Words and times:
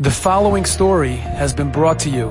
The 0.00 0.12
following 0.12 0.64
story 0.64 1.16
has 1.16 1.52
been 1.52 1.72
brought 1.72 1.98
to 2.00 2.08
you 2.08 2.28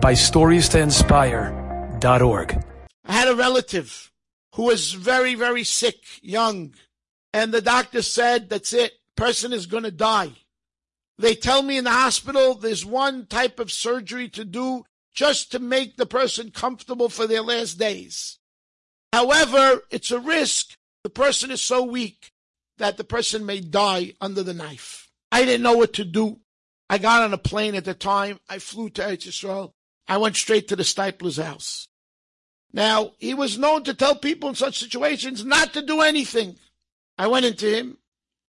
by 0.00 0.12
StoriesToInspire.org. 0.12 2.64
I 3.06 3.12
had 3.12 3.26
a 3.26 3.34
relative 3.34 4.12
who 4.54 4.66
was 4.66 4.92
very, 4.92 5.34
very 5.34 5.64
sick, 5.64 5.96
young, 6.22 6.74
and 7.34 7.50
the 7.50 7.60
doctor 7.60 8.02
said, 8.02 8.48
That's 8.48 8.72
it, 8.72 8.92
person 9.16 9.52
is 9.52 9.66
going 9.66 9.82
to 9.82 9.90
die. 9.90 10.30
They 11.18 11.34
tell 11.34 11.62
me 11.62 11.76
in 11.76 11.82
the 11.82 11.90
hospital 11.90 12.54
there's 12.54 12.86
one 12.86 13.26
type 13.26 13.58
of 13.58 13.72
surgery 13.72 14.28
to 14.28 14.44
do 14.44 14.84
just 15.12 15.50
to 15.50 15.58
make 15.58 15.96
the 15.96 16.06
person 16.06 16.52
comfortable 16.52 17.08
for 17.08 17.26
their 17.26 17.42
last 17.42 17.80
days. 17.80 18.38
However, 19.12 19.82
it's 19.90 20.12
a 20.12 20.20
risk. 20.20 20.76
The 21.02 21.10
person 21.10 21.50
is 21.50 21.62
so 21.62 21.82
weak 21.82 22.30
that 22.76 22.96
the 22.96 23.02
person 23.02 23.44
may 23.44 23.58
die 23.58 24.12
under 24.20 24.44
the 24.44 24.54
knife. 24.54 25.10
I 25.32 25.44
didn't 25.44 25.64
know 25.64 25.76
what 25.76 25.94
to 25.94 26.04
do. 26.04 26.38
I 26.90 26.98
got 26.98 27.22
on 27.22 27.34
a 27.34 27.38
plane 27.38 27.74
at 27.74 27.84
the 27.84 27.94
time. 27.94 28.38
I 28.48 28.58
flew 28.58 28.88
to 28.90 29.08
Israel. 29.10 29.74
I 30.06 30.16
went 30.16 30.36
straight 30.36 30.68
to 30.68 30.76
the 30.76 30.84
Steipler's 30.84 31.36
house. 31.36 31.88
Now, 32.72 33.12
he 33.18 33.34
was 33.34 33.58
known 33.58 33.84
to 33.84 33.94
tell 33.94 34.16
people 34.16 34.48
in 34.48 34.54
such 34.54 34.78
situations 34.78 35.44
not 35.44 35.72
to 35.74 35.82
do 35.82 36.00
anything. 36.00 36.56
I 37.16 37.26
went 37.26 37.46
into 37.46 37.66
him 37.66 37.98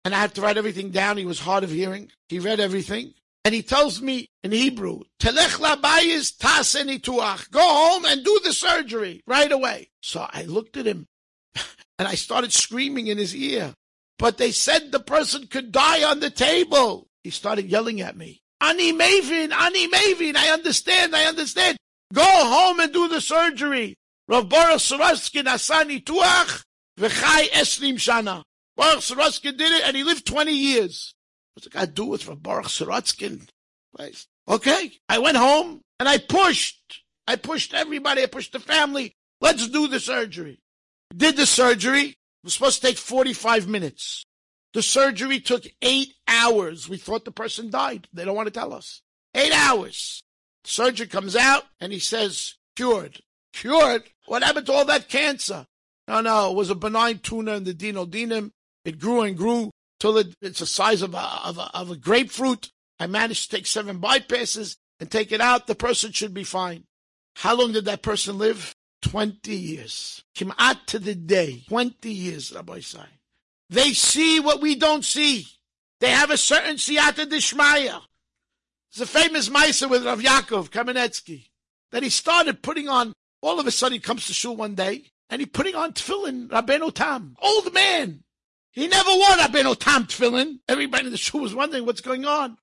and 0.05 0.13
I 0.13 0.19
had 0.19 0.35
to 0.35 0.41
write 0.41 0.57
everything 0.57 0.91
down. 0.91 1.17
He 1.17 1.25
was 1.25 1.39
hard 1.39 1.63
of 1.63 1.71
hearing. 1.71 2.11
He 2.27 2.39
read 2.39 2.59
everything. 2.59 3.13
And 3.45 3.55
he 3.55 3.61
tells 3.61 4.01
me 4.01 4.27
in 4.43 4.51
Hebrew, 4.51 5.01
Telech 5.19 5.59
labayis 5.59 6.37
tas 6.37 6.75
tuach. 6.75 7.49
Go 7.51 7.61
home 7.61 8.05
and 8.05 8.23
do 8.23 8.39
the 8.43 8.53
surgery 8.53 9.21
right 9.25 9.51
away. 9.51 9.89
So 10.01 10.25
I 10.29 10.43
looked 10.43 10.77
at 10.77 10.85
him 10.85 11.07
and 11.97 12.07
I 12.07 12.15
started 12.15 12.53
screaming 12.53 13.07
in 13.07 13.17
his 13.17 13.35
ear. 13.35 13.73
But 14.17 14.37
they 14.37 14.51
said 14.51 14.91
the 14.91 14.99
person 14.99 15.47
could 15.47 15.71
die 15.71 16.03
on 16.03 16.19
the 16.19 16.29
table. 16.29 17.08
He 17.23 17.29
started 17.29 17.65
yelling 17.65 18.01
at 18.01 18.15
me. 18.17 18.41
Ani 18.61 18.93
Mavin, 18.93 19.51
Ani 19.51 19.87
Mavin, 19.87 20.35
I 20.35 20.49
understand, 20.49 21.15
I 21.15 21.25
understand. 21.25 21.77
Go 22.13 22.23
home 22.23 22.79
and 22.79 22.91
do 22.91 23.07
the 23.07 23.21
surgery. 23.21 23.95
Rav 24.27 24.49
Baruch 24.49 24.79
Sorotzkin 24.79 25.45
Asani 25.45 26.03
Tuach, 26.03 26.63
V'chai 26.99 27.49
Eslim 27.49 27.95
Shana. 27.95 28.43
Baruch 28.75 28.99
Sorotzkin 28.99 29.57
did 29.57 29.71
it 29.71 29.83
and 29.85 29.95
he 29.95 30.03
lived 30.03 30.25
20 30.25 30.51
years. 30.51 31.13
What's 31.53 31.67
it 31.67 31.73
got 31.73 31.81
to 31.81 31.87
do 31.87 32.05
with 32.05 32.27
Rav 32.27 32.41
Baruch 32.41 32.67
Sorotzkin? 32.67 33.47
Okay, 34.47 34.91
I 35.07 35.19
went 35.19 35.37
home 35.37 35.81
and 35.99 36.07
I 36.07 36.17
pushed. 36.17 37.03
I 37.27 37.35
pushed 37.35 37.73
everybody, 37.73 38.23
I 38.23 38.27
pushed 38.27 38.53
the 38.53 38.59
family. 38.59 39.13
Let's 39.41 39.67
do 39.67 39.87
the 39.87 39.99
surgery. 39.99 40.59
Did 41.15 41.37
the 41.37 41.45
surgery. 41.45 42.09
It 42.09 42.15
was 42.43 42.53
supposed 42.53 42.81
to 42.81 42.87
take 42.87 42.97
45 42.97 43.67
minutes. 43.67 44.25
The 44.73 44.81
surgery 44.81 45.39
took 45.39 45.63
eight 45.81 46.13
hours. 46.27 46.87
We 46.87 46.97
thought 46.97 47.25
the 47.25 47.31
person 47.31 47.69
died. 47.69 48.07
They 48.13 48.25
don't 48.25 48.35
want 48.35 48.47
to 48.47 48.51
tell 48.51 48.73
us. 48.73 49.01
Eight 49.33 49.53
hours. 49.53 50.21
The 50.63 50.69
surgeon 50.69 51.09
comes 51.09 51.35
out 51.35 51.63
and 51.79 51.91
he 51.91 51.99
says, 51.99 52.55
cured. 52.75 53.21
Cured? 53.53 54.03
What 54.27 54.43
happened 54.43 54.67
to 54.67 54.73
all 54.73 54.85
that 54.85 55.09
cancer? 55.09 55.65
No, 56.07 56.21
no, 56.21 56.51
it 56.51 56.55
was 56.55 56.69
a 56.69 56.75
benign 56.75 57.19
tumor 57.19 57.53
in 57.53 57.63
the 57.63 57.73
duodenum. 57.73 58.51
It 58.85 58.99
grew 58.99 59.21
and 59.21 59.37
grew 59.37 59.71
till 59.99 60.17
it, 60.17 60.35
it's 60.41 60.59
the 60.59 60.65
size 60.65 61.01
of 61.01 61.13
a, 61.13 61.39
of, 61.45 61.57
a, 61.57 61.69
of 61.75 61.91
a 61.91 61.95
grapefruit. 61.95 62.71
I 62.99 63.07
managed 63.07 63.49
to 63.49 63.57
take 63.57 63.67
seven 63.67 63.99
bypasses 63.99 64.77
and 64.99 65.09
take 65.09 65.31
it 65.31 65.41
out. 65.41 65.67
The 65.67 65.75
person 65.75 66.11
should 66.11 66.33
be 66.33 66.43
fine. 66.43 66.83
How 67.35 67.55
long 67.55 67.71
did 67.71 67.85
that 67.85 68.01
person 68.01 68.37
live? 68.37 68.75
20 69.01 69.55
years. 69.55 70.23
Kimat 70.35 70.85
to 70.87 70.99
the 70.99 71.15
day. 71.15 71.63
20 71.69 72.11
years, 72.11 72.51
Rabbi 72.53 72.81
Sai. 72.81 73.07
They 73.69 73.93
see 73.93 74.39
what 74.39 74.61
we 74.61 74.75
don't 74.75 75.05
see. 75.05 75.45
They 75.99 76.09
have 76.09 76.31
a 76.31 76.37
certain 76.37 76.75
siyata 76.77 77.25
dishmaya. 77.25 78.01
It's 78.89 79.01
a 79.01 79.05
famous 79.05 79.49
Maisa 79.49 79.89
with 79.89 80.05
Rav 80.05 80.19
Yaakov 80.19 80.69
Kamenetsky 80.69 81.49
that 81.91 82.03
he 82.03 82.09
started 82.09 82.63
putting 82.63 82.89
on. 82.89 83.13
All 83.41 83.59
of 83.59 83.67
a 83.67 83.71
sudden, 83.71 83.93
he 83.93 83.99
comes 83.99 84.25
to 84.27 84.33
shul 84.33 84.55
one 84.55 84.75
day 84.75 85.11
and 85.29 85.39
he 85.39 85.45
putting 85.45 85.75
on 85.75 85.93
tefillin, 85.93 86.47
Rabbeinu 86.47 86.93
Tam, 86.93 87.35
old 87.41 87.73
man. 87.73 88.23
He 88.71 88.87
never 88.87 89.09
wore 89.09 89.27
Rabbeinu 89.27 89.77
Tam 89.77 90.05
tefillin. 90.05 90.59
Everybody 90.67 91.05
in 91.05 91.11
the 91.11 91.17
shul 91.17 91.41
was 91.41 91.53
wondering 91.53 91.85
what's 91.85 92.01
going 92.01 92.25
on. 92.25 92.57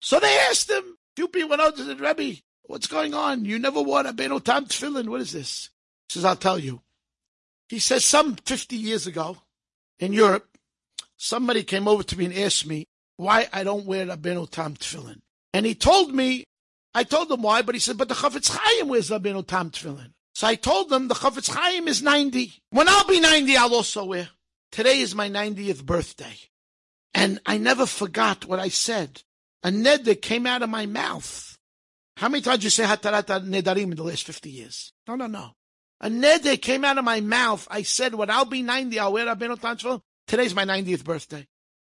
So 0.00 0.20
they 0.20 0.38
asked 0.50 0.70
him. 0.70 0.96
Few 1.16 1.28
people 1.28 1.50
went 1.50 1.62
out 1.62 1.76
to 1.76 1.84
the 1.84 1.96
Rebbe, 1.96 2.40
what's 2.64 2.86
going 2.86 3.14
on? 3.14 3.44
You 3.44 3.58
never 3.58 3.82
wore 3.82 4.02
Rabbeinu 4.02 4.44
Tam 4.44 4.66
tefillin. 4.66 5.08
What 5.08 5.20
is 5.20 5.32
this? 5.32 5.70
He 6.08 6.14
says, 6.14 6.24
I'll 6.24 6.36
tell 6.36 6.58
you. 6.58 6.82
He 7.68 7.78
says, 7.78 8.04
some 8.04 8.36
50 8.36 8.76
years 8.76 9.06
ago 9.06 9.38
in 9.98 10.12
Europe, 10.12 10.49
somebody 11.20 11.62
came 11.62 11.86
over 11.86 12.02
to 12.02 12.18
me 12.18 12.24
and 12.24 12.34
asked 12.34 12.66
me 12.66 12.86
why 13.16 13.46
I 13.52 13.62
don't 13.62 13.84
wear 13.84 14.06
Rabbeinu 14.06 14.48
Tam 14.50 14.74
tefillin. 14.74 15.20
And 15.52 15.66
he 15.66 15.74
told 15.74 16.14
me, 16.14 16.44
I 16.94 17.04
told 17.04 17.30
him 17.30 17.42
why, 17.42 17.62
but 17.62 17.74
he 17.74 17.80
said, 17.80 17.98
but 17.98 18.08
the 18.08 18.14
Chafetz 18.14 18.50
Chaim 18.50 18.88
wears 18.88 19.10
Rabbeinu 19.10 19.46
Tam 19.46 19.70
tefillin. 19.70 20.12
So 20.34 20.46
I 20.46 20.54
told 20.54 20.90
him 20.90 21.08
the 21.08 21.14
Chafetz 21.14 21.50
Chaim 21.50 21.86
is 21.86 22.02
90. 22.02 22.54
When 22.70 22.88
I'll 22.88 23.06
be 23.06 23.20
90, 23.20 23.56
I'll 23.56 23.74
also 23.74 24.06
wear. 24.06 24.30
Today 24.72 25.00
is 25.00 25.14
my 25.14 25.28
90th 25.28 25.84
birthday. 25.84 26.36
And 27.12 27.40
I 27.44 27.58
never 27.58 27.84
forgot 27.84 28.46
what 28.46 28.58
I 28.58 28.68
said. 28.68 29.22
A 29.62 29.68
neder 29.68 30.20
came 30.20 30.46
out 30.46 30.62
of 30.62 30.70
my 30.70 30.86
mouth. 30.86 31.58
How 32.16 32.28
many 32.28 32.40
times 32.40 32.64
you 32.64 32.70
say 32.70 32.84
hatarat 32.84 33.46
nedarim 33.46 33.90
in 33.90 33.96
the 33.96 34.02
last 34.04 34.24
50 34.24 34.48
years? 34.48 34.92
No, 35.06 35.16
no, 35.16 35.26
no. 35.26 35.50
A 36.00 36.08
neder 36.08 36.60
came 36.60 36.84
out 36.84 36.96
of 36.96 37.04
my 37.04 37.20
mouth. 37.20 37.68
I 37.70 37.82
said, 37.82 38.14
when 38.14 38.30
I'll 38.30 38.46
be 38.46 38.62
90, 38.62 38.98
I'll 38.98 39.12
wear 39.12 39.26
Rabbeinu 39.26 39.60
Tam 39.60 39.76
tefillin. 39.76 40.00
Today's 40.30 40.54
my 40.54 40.64
90th 40.64 41.02
birthday. 41.02 41.44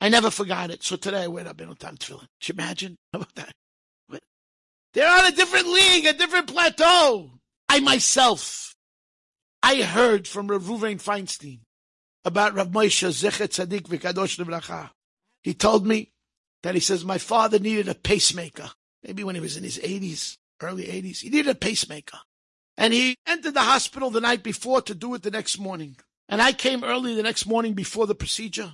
I 0.02 0.10
never 0.10 0.32
forgot 0.32 0.72
it. 0.72 0.82
So 0.82 0.96
today 0.96 1.22
I 1.22 1.28
went 1.28 1.46
wear 1.46 1.54
Rabbeinu 1.54 1.78
Tam 1.78 1.98
tefillin. 1.98 2.26
Can 2.42 2.48
you 2.48 2.54
imagine? 2.54 2.98
How 3.14 3.20
about 3.20 3.36
that? 3.36 3.54
They're 4.96 5.20
on 5.20 5.28
a 5.28 5.36
different 5.36 5.68
league, 5.68 6.08
a 6.08 6.14
different 6.14 6.48
plateau. 6.48 7.30
I 7.70 7.80
myself, 7.82 8.74
I 9.62 9.84
heard 9.84 10.28
from 10.28 10.48
Rav 10.48 10.64
Ruvain 10.64 11.00
Feinstein 11.00 11.60
about 12.26 12.56
Rav 12.56 12.70
Moshe 12.70 13.08
Zecher 13.10 13.48
Tzadik 13.48 13.84
V'Kadosh 13.84 14.44
Livracha. 14.44 14.90
He 15.44 15.54
told 15.54 15.86
me 15.86 16.12
that 16.64 16.74
he 16.74 16.82
says 16.82 17.06
my 17.06 17.20
father 17.20 17.60
needed 17.60 17.88
a 17.88 17.94
pacemaker. 17.94 18.72
Maybe 19.04 19.24
when 19.24 19.36
he 19.36 19.42
was 19.42 19.58
in 19.58 19.64
his 19.64 19.78
80s, 19.78 20.38
early 20.60 20.86
80s, 20.86 21.20
he 21.20 21.30
needed 21.30 21.52
a 21.52 21.56
pacemaker. 21.56 22.18
And 22.78 22.94
he 22.94 23.16
entered 23.28 23.54
the 23.54 23.62
hospital 23.62 24.10
the 24.10 24.22
night 24.22 24.42
before 24.42 24.82
to 24.82 24.96
do 24.96 25.14
it 25.14 25.22
the 25.22 25.30
next 25.30 25.60
morning. 25.60 25.98
And 26.34 26.42
I 26.42 26.52
came 26.52 26.84
early 26.84 27.14
the 27.14 27.22
next 27.22 27.46
morning 27.46 27.76
before 27.76 28.08
the 28.08 28.16
procedure. 28.16 28.74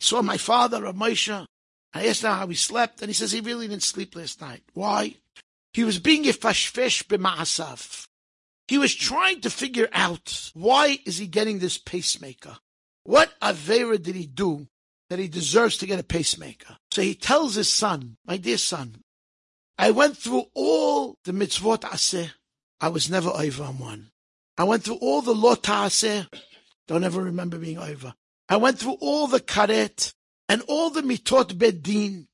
Saw 0.00 0.20
my 0.20 0.36
father, 0.36 0.82
Rav 0.82 0.96
Moshe. 0.96 1.46
I 1.94 2.06
asked 2.08 2.24
him 2.24 2.32
how 2.32 2.48
he 2.48 2.56
slept, 2.56 3.00
and 3.00 3.08
he 3.08 3.14
says 3.14 3.30
he 3.30 3.40
really 3.40 3.68
didn't 3.68 3.84
sleep 3.84 4.16
last 4.16 4.40
night. 4.40 4.64
Why? 4.74 5.14
He 5.72 5.84
was 5.84 6.00
being 6.00 6.26
a 6.26 6.32
fashfesh 6.32 7.04
b'ma'asav. 7.04 8.08
He 8.66 8.78
was 8.78 8.96
trying 8.96 9.42
to 9.42 9.48
figure 9.48 9.88
out 9.92 10.50
why 10.54 10.98
is 11.06 11.18
he 11.18 11.28
getting 11.28 11.60
this 11.60 11.78
pacemaker? 11.78 12.56
What 13.04 13.30
avera 13.40 14.02
did 14.02 14.16
he 14.16 14.26
do 14.26 14.66
that 15.08 15.20
he 15.20 15.28
deserves 15.28 15.76
to 15.76 15.86
get 15.86 16.00
a 16.00 16.02
pacemaker? 16.02 16.78
So 16.90 17.02
he 17.02 17.14
tells 17.14 17.54
his 17.54 17.72
son, 17.72 18.16
my 18.26 18.38
dear 18.38 18.58
son, 18.58 19.02
I 19.78 19.92
went 19.92 20.16
through 20.16 20.46
all 20.52 21.14
the 21.22 21.30
mitzvot 21.30 21.82
aseh. 21.82 22.32
I 22.80 22.88
was 22.88 23.08
never 23.08 23.28
over 23.28 23.62
on 23.62 23.78
one. 23.78 24.10
I 24.56 24.64
went 24.64 24.82
through 24.82 24.96
all 24.96 25.22
the 25.22 25.32
lot 25.32 25.62
aseh. 25.62 26.26
Don't 26.88 27.04
ever 27.04 27.22
remember 27.22 27.58
being 27.58 27.78
over. 27.78 28.14
I 28.48 28.56
went 28.56 28.78
through 28.78 28.96
all 29.00 29.26
the 29.26 29.40
karet 29.40 30.12
and 30.48 30.62
all 30.66 30.88
the 30.90 31.02
mitot 31.02 31.52
bedin 31.52 32.26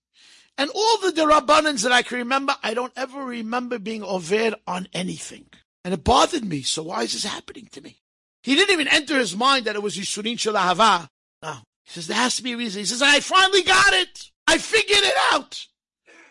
and 0.57 0.71
all 0.73 0.99
the 0.99 1.11
derabbanans 1.11 1.83
that 1.83 1.93
I 1.93 2.03
can 2.03 2.19
remember. 2.19 2.55
I 2.63 2.73
don't 2.73 2.93
ever 2.97 3.25
remember 3.25 3.81
being 3.81 4.05
over 4.05 4.55
on 4.67 4.89
anything. 4.93 5.47
And 5.85 5.93
it 5.93 6.05
bothered 6.05 6.45
me. 6.45 6.63
So 6.63 6.85
why 6.85 7.03
is 7.03 7.13
this 7.13 7.25
happening 7.25 7.69
to 7.73 7.81
me? 7.81 7.99
He 8.45 8.55
didn't 8.55 8.73
even 8.73 8.89
enter 8.89 9.19
his 9.19 9.37
mind 9.37 9.65
that 9.65 9.75
it 9.75 9.83
was 9.83 9.97
Yisurin 9.97 10.37
Shalahava. 10.37 11.09
No. 11.43 11.57
He 11.85 11.91
says, 11.91 12.07
there 12.07 12.17
has 12.17 12.37
to 12.37 12.43
be 12.43 12.53
a 12.53 12.57
reason. 12.57 12.81
He 12.81 12.87
says, 12.87 13.03
I 13.03 13.21
finally 13.21 13.63
got 13.63 13.93
it. 13.93 14.31
I 14.47 14.59
figured 14.59 15.03
it 15.03 15.15
out. 15.33 15.67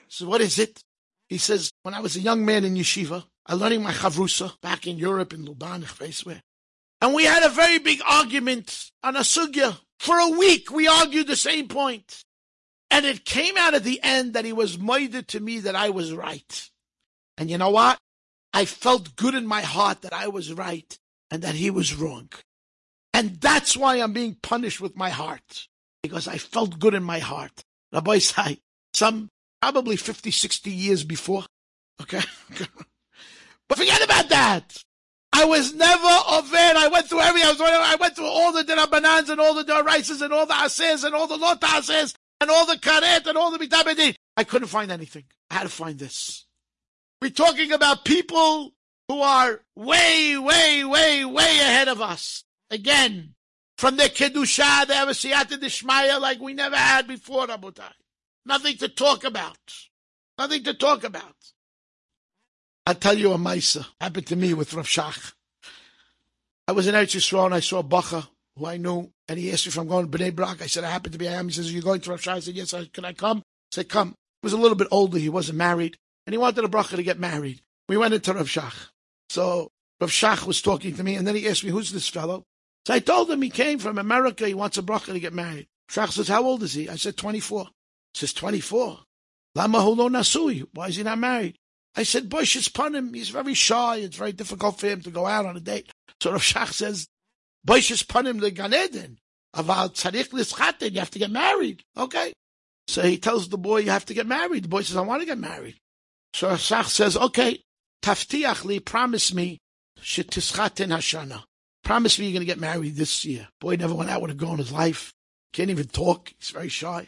So 0.08 0.28
what 0.28 0.42
is 0.42 0.58
it? 0.60 0.82
He 1.28 1.38
says, 1.38 1.72
when 1.84 1.94
I 1.94 2.00
was 2.00 2.16
a 2.16 2.22
young 2.22 2.46
man 2.46 2.64
in 2.64 2.76
yeshiva, 2.76 3.26
I 3.46 3.56
learning 3.56 3.84
my 3.84 3.92
chavrusa 3.92 4.60
back 4.62 4.88
in 4.88 4.98
Europe 4.98 5.34
in 5.34 5.46
Luban, 5.46 5.84
and 7.04 7.14
we 7.14 7.26
had 7.26 7.44
a 7.44 7.50
very 7.50 7.80
big 7.80 8.02
argument 8.08 8.90
on 9.04 9.18
a 9.18 9.20
sugya. 9.20 9.78
For 10.00 10.18
a 10.18 10.30
week, 10.30 10.72
we 10.72 10.88
argued 10.88 11.28
the 11.28 11.36
same 11.36 11.68
point. 11.68 12.24
And 12.90 13.06
it 13.06 13.26
came 13.26 13.58
out 13.58 13.74
at 13.74 13.84
the 13.84 14.00
end 14.02 14.36
that 14.36 14.46
he 14.46 14.54
was 14.54 14.78
moided 14.78 15.28
to 15.28 15.42
me 15.42 15.60
that 15.60 15.76
I 15.76 15.90
was 15.90 16.14
right. 16.14 16.70
And 17.38 17.52
you 17.52 17.58
know 17.58 17.72
what? 17.72 17.98
I 18.54 18.64
felt 18.64 19.18
good 19.18 19.36
in 19.36 19.46
my 19.46 19.60
heart 19.60 20.04
that 20.04 20.14
I 20.14 20.30
was 20.30 20.54
right 20.54 20.98
and 21.30 21.42
that 21.42 21.56
he 21.56 21.70
was 21.70 21.94
wrong. 21.94 22.30
And 23.14 23.36
that's 23.42 23.76
why 23.76 23.98
I'm 23.98 24.14
being 24.14 24.38
punished 24.42 24.80
with 24.80 24.96
my 24.96 25.10
heart. 25.10 25.68
Because 26.04 26.30
I 26.30 26.38
felt 26.38 26.80
good 26.80 26.94
in 26.94 27.04
my 27.04 27.20
heart. 27.20 27.66
Rabbi 27.92 28.20
Sai, 28.20 28.60
some 28.94 29.28
probably 29.62 29.98
50, 29.98 30.32
60 30.32 30.72
years 30.72 31.04
before. 31.04 31.44
Okay? 32.02 32.22
but 33.68 33.78
forget 33.78 34.02
about 34.06 34.30
that. 34.30 34.84
I 35.44 35.46
was 35.46 35.74
never 35.74 36.08
over. 36.08 36.56
I 36.56 36.88
went 36.90 37.10
through 37.10 37.20
every. 37.20 37.44
I 37.44 37.50
was. 37.50 37.60
I 37.60 37.98
went 38.00 38.16
through 38.16 38.28
all 38.28 38.54
the 38.54 38.64
derabanans 38.64 39.30
and 39.30 39.42
all 39.42 39.54
the 39.54 39.66
deraises 39.66 40.22
and 40.22 40.32
all 40.32 40.46
the 40.46 40.54
asers 40.54 41.04
and 41.04 41.14
all 41.14 41.28
the 41.28 41.36
lot 41.36 41.60
asers 41.60 42.16
and 42.40 42.50
all 42.50 42.66
the 42.66 42.78
karet 42.78 43.28
and 43.28 43.38
all 43.38 43.52
the 43.52 43.60
mitabedin. 43.60 44.16
I 44.38 44.46
couldn't 44.46 44.70
find 44.70 44.90
anything. 44.90 45.26
I 45.52 45.56
had 45.56 45.64
to 45.64 45.70
find 45.70 46.00
this. 46.00 46.46
We're 47.22 47.32
talking 47.32 47.74
about 47.74 48.06
people 48.06 48.72
who 49.10 49.20
are 49.20 49.60
way, 49.76 50.38
way, 50.38 50.86
way, 50.86 51.26
way 51.26 51.60
ahead 51.60 51.90
of 51.90 52.00
us. 52.00 52.46
Again, 52.72 53.36
from 53.78 53.98
the 53.98 54.04
Kedusha, 54.04 54.88
they 54.88 54.96
have 54.96 55.10
a 55.10 55.12
Siyata 55.12 55.60
Dishmaya 55.60 56.22
like 56.22 56.40
we 56.40 56.54
never 56.54 56.78
had 56.78 57.06
before, 57.06 57.48
Rabotai. 57.48 57.92
Nothing 58.46 58.78
to 58.78 58.88
talk 58.88 59.26
about. 59.26 59.58
Nothing 60.38 60.64
to 60.64 60.74
talk 60.74 61.04
about. 61.04 61.36
I'll 62.86 62.96
tell 62.96 63.18
you 63.18 63.32
a 63.32 63.38
Maisa. 63.38 63.86
Happened 64.02 64.28
to 64.28 64.36
me 64.36 64.54
with 64.54 64.74
Rav 64.74 64.86
Shach. 64.86 65.34
I 66.68 66.74
was 66.74 66.88
in 66.88 66.96
Eretz 66.96 67.16
Yisrael 67.16 67.46
and 67.46 67.56
I 67.56 67.60
saw 67.60 67.82
Bacha 67.82 68.28
who 68.58 68.66
I 68.66 68.78
knew, 68.78 69.12
and 69.28 69.40
he 69.40 69.52
asked 69.52 69.66
me 69.66 69.72
if 69.72 69.78
I'm 69.78 69.88
going 69.88 70.10
to 70.10 70.18
Bnei 70.18 70.34
Brak. 70.34 70.62
I 70.62 70.68
said, 70.68 70.84
I 70.84 70.92
happen 70.92 71.12
to 71.12 71.18
be, 71.18 71.28
I 71.28 71.34
am. 71.34 71.48
He 71.48 71.54
says, 71.54 71.70
Are 71.70 71.74
you 71.74 71.82
going 71.82 72.02
to 72.02 72.12
Rav 72.12 72.22
Shach? 72.22 72.34
I 72.34 72.40
said, 72.40 72.56
Yes. 72.56 72.74
I 72.74 72.86
Can 72.86 73.06
I 73.06 73.14
come? 73.14 73.40
I 73.40 73.42
said, 73.72 73.90
Come. 73.90 74.10
He 74.10 74.46
was 74.46 74.54
a 74.54 74.58
little 74.58 74.78
bit 74.78 74.88
older. 74.92 75.18
He 75.18 75.30
wasn't 75.30 75.58
married. 75.58 75.98
And 76.26 76.34
he 76.34 76.38
wanted 76.38 76.64
a 76.64 76.68
Bracha 76.68 76.96
to 76.96 77.04
get 77.04 77.20
married. 77.20 77.62
We 77.90 77.98
went 77.98 78.14
into 78.14 78.34
Rav 78.34 78.48
Shach. 78.48 78.90
So 79.30 79.72
Rav 80.00 80.10
Shach 80.10 80.46
was 80.46 80.62
talking 80.62 80.96
to 80.96 81.04
me, 81.04 81.16
and 81.16 81.26
then 81.26 81.36
he 81.36 81.48
asked 81.48 81.64
me, 81.64 81.72
Who's 81.72 81.92
this 81.92 82.10
fellow? 82.10 82.44
So 82.86 82.94
I 82.94 83.00
told 83.00 83.32
him 83.32 83.42
he 83.42 83.50
came 83.50 83.80
from 83.80 83.98
America. 83.98 84.46
He 84.46 84.54
wants 84.54 84.78
a 84.78 84.84
Bracha 84.84 85.14
to 85.14 85.20
get 85.20 85.34
married. 85.34 85.68
Shach 85.90 86.12
says, 86.12 86.28
How 86.28 86.44
old 86.44 86.64
is 86.64 86.74
he? 86.74 86.90
I 86.90 86.96
said, 86.96 87.18
24. 87.18 87.66
He 87.66 88.20
says, 88.20 88.34
24. 88.34 89.00
Lama 89.56 89.80
hulo 89.80 90.10
nasui. 90.10 90.68
Why 90.74 90.88
is 90.88 90.98
he 90.98 91.04
not 91.04 91.18
married? 91.18 91.58
I 91.96 92.04
said, 92.04 92.30
Bush 92.30 92.56
is 92.56 92.72
him. 92.76 93.14
He's 93.14 93.30
very 93.30 93.54
shy. 93.54 93.98
It's 93.98 94.18
very 94.18 94.32
difficult 94.32 94.80
for 94.80 94.88
him 94.88 95.02
to 95.02 95.12
go 95.12 95.26
out 95.26 95.46
on 95.46 95.58
a 95.58 95.60
date. 95.60 95.92
So 96.22 96.32
Rav 96.32 96.42
Shach 96.42 96.74
says, 96.74 97.08
Bush 97.64 97.92
is 97.92 98.02
him 98.02 98.40
the 98.40 98.52
Gan 98.52 98.74
Eden. 98.74 99.20
About 99.54 99.94
tzarich 99.94 100.30
lischaten. 100.30 100.92
You 100.92 101.00
have 101.00 101.12
to 101.12 101.20
get 101.20 101.30
married. 101.30 101.84
Okay. 101.96 102.34
So 102.88 103.04
he 103.04 103.18
tells 103.18 103.48
the 103.48 103.58
boy, 103.58 103.80
you 103.80 103.92
have 103.92 104.06
to 104.06 104.14
get 104.14 104.26
married. 104.26 104.64
The 104.64 104.70
boy 104.70 104.82
says, 104.82 104.98
I 104.98 105.02
want 105.02 105.22
to 105.22 105.28
get 105.28 105.38
married. 105.38 105.76
So 106.34 106.50
Rav 106.50 106.58
Shach 106.58 106.88
says, 106.88 107.16
okay, 107.16 107.60
taftiach 108.02 108.66
li, 108.66 108.80
promise 108.80 109.34
me, 109.34 109.60
shetischaten 110.00 110.88
hashana. 110.88 111.44
Promise 111.84 112.18
me 112.18 112.26
you're 112.26 112.34
going 112.34 112.48
to 112.48 112.52
get 112.52 112.60
married 112.60 112.96
this 112.96 113.26
year. 113.26 113.48
Boy 113.60 113.76
never 113.76 113.94
went 113.94 114.10
out 114.10 114.22
with 114.22 114.32
a 114.32 114.36
girl 114.36 114.54
in 114.54 114.58
his 114.58 114.72
life. 114.72 115.14
Can't 115.52 115.70
even 115.70 115.88
talk. 115.88 116.34
He's 116.40 116.50
very 116.50 116.70
shy. 116.70 117.08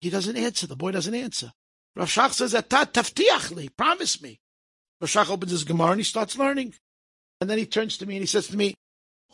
He 0.00 0.10
doesn't 0.10 0.36
answer. 0.36 0.66
The 0.66 0.76
boy 0.76 0.92
doesn't 0.92 1.14
answer. 1.14 1.52
Rav 1.94 2.08
Shach 2.08 2.32
says, 2.32 2.54
Atat 2.54 2.92
taftiachli, 2.92 3.76
promise 3.76 4.22
me. 4.22 4.40
Rav 5.00 5.10
Shach 5.10 5.30
opens 5.30 5.52
his 5.52 5.64
Gemara 5.64 5.90
and 5.90 6.00
he 6.00 6.04
starts 6.04 6.38
learning. 6.38 6.74
And 7.40 7.50
then 7.50 7.58
he 7.58 7.66
turns 7.66 7.98
to 7.98 8.06
me 8.06 8.16
and 8.16 8.22
he 8.22 8.26
says 8.26 8.46
to 8.48 8.56
me, 8.56 8.74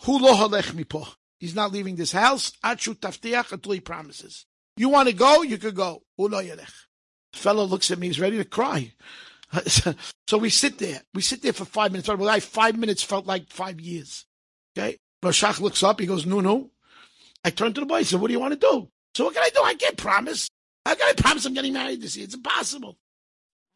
Hu 0.01 0.19
lo 0.19 0.35
mipo. 0.35 1.15
He's 1.39 1.55
not 1.55 1.73
leaving 1.73 1.97
this 1.97 2.13
house. 2.13 2.53
Achu 2.65 2.95
taftiach 2.95 3.53
until 3.53 3.73
he 3.73 3.81
promises. 3.81 4.47
You 4.77 4.89
want 4.89 5.09
to 5.09 5.15
go? 5.15 5.43
You 5.43 5.59
could 5.59 5.75
go. 5.75 6.03
Hu 6.17 6.29
lo. 6.29 6.43
The 6.43 6.67
fellow 7.33 7.65
looks 7.65 7.91
at 7.91 7.99
me. 7.99 8.09
He's 8.09 8.21
ready 8.21 8.39
to 8.39 8.45
cry. 8.45 8.93
so 10.27 10.39
we 10.39 10.51
sit 10.51 10.79
there. 10.79 11.03
We 11.15 11.23
sit 11.23 11.43
there 11.43 11.53
for 11.53 11.65
five 11.65 11.93
minutes. 11.93 12.09
Well, 12.09 12.41
five 12.41 12.77
minutes 12.77 13.03
felt 13.03 13.27
like 13.27 13.51
five 13.51 13.81
years. 13.81 14.25
Okay. 14.77 14.97
Rav 15.23 15.33
Shach 15.33 15.61
looks 15.61 15.83
up. 15.83 16.01
He 16.01 16.07
goes, 16.07 16.27
no, 16.27 16.41
no. 16.41 16.71
I 17.45 17.51
turn 17.51 17.73
to 17.75 17.81
the 17.81 17.87
boy. 17.87 17.97
I 17.97 18.03
said, 18.03 18.21
what 18.21 18.29
do 18.29 18.33
you 18.33 18.41
want 18.41 18.55
to 18.55 18.59
do? 18.59 18.89
So 19.15 19.25
what 19.25 19.35
can 19.35 19.43
I 19.43 19.51
do? 19.51 19.63
I 19.63 19.75
can't 19.75 19.97
promise. 19.97 20.49
How 20.89 20.95
can 20.95 21.07
I 21.07 21.13
promise 21.21 21.45
I'm 21.45 21.53
getting 21.53 21.75
married 21.75 22.01
this 22.01 22.17
year? 22.17 22.25
It's 22.25 22.35
impossible. 22.35 22.97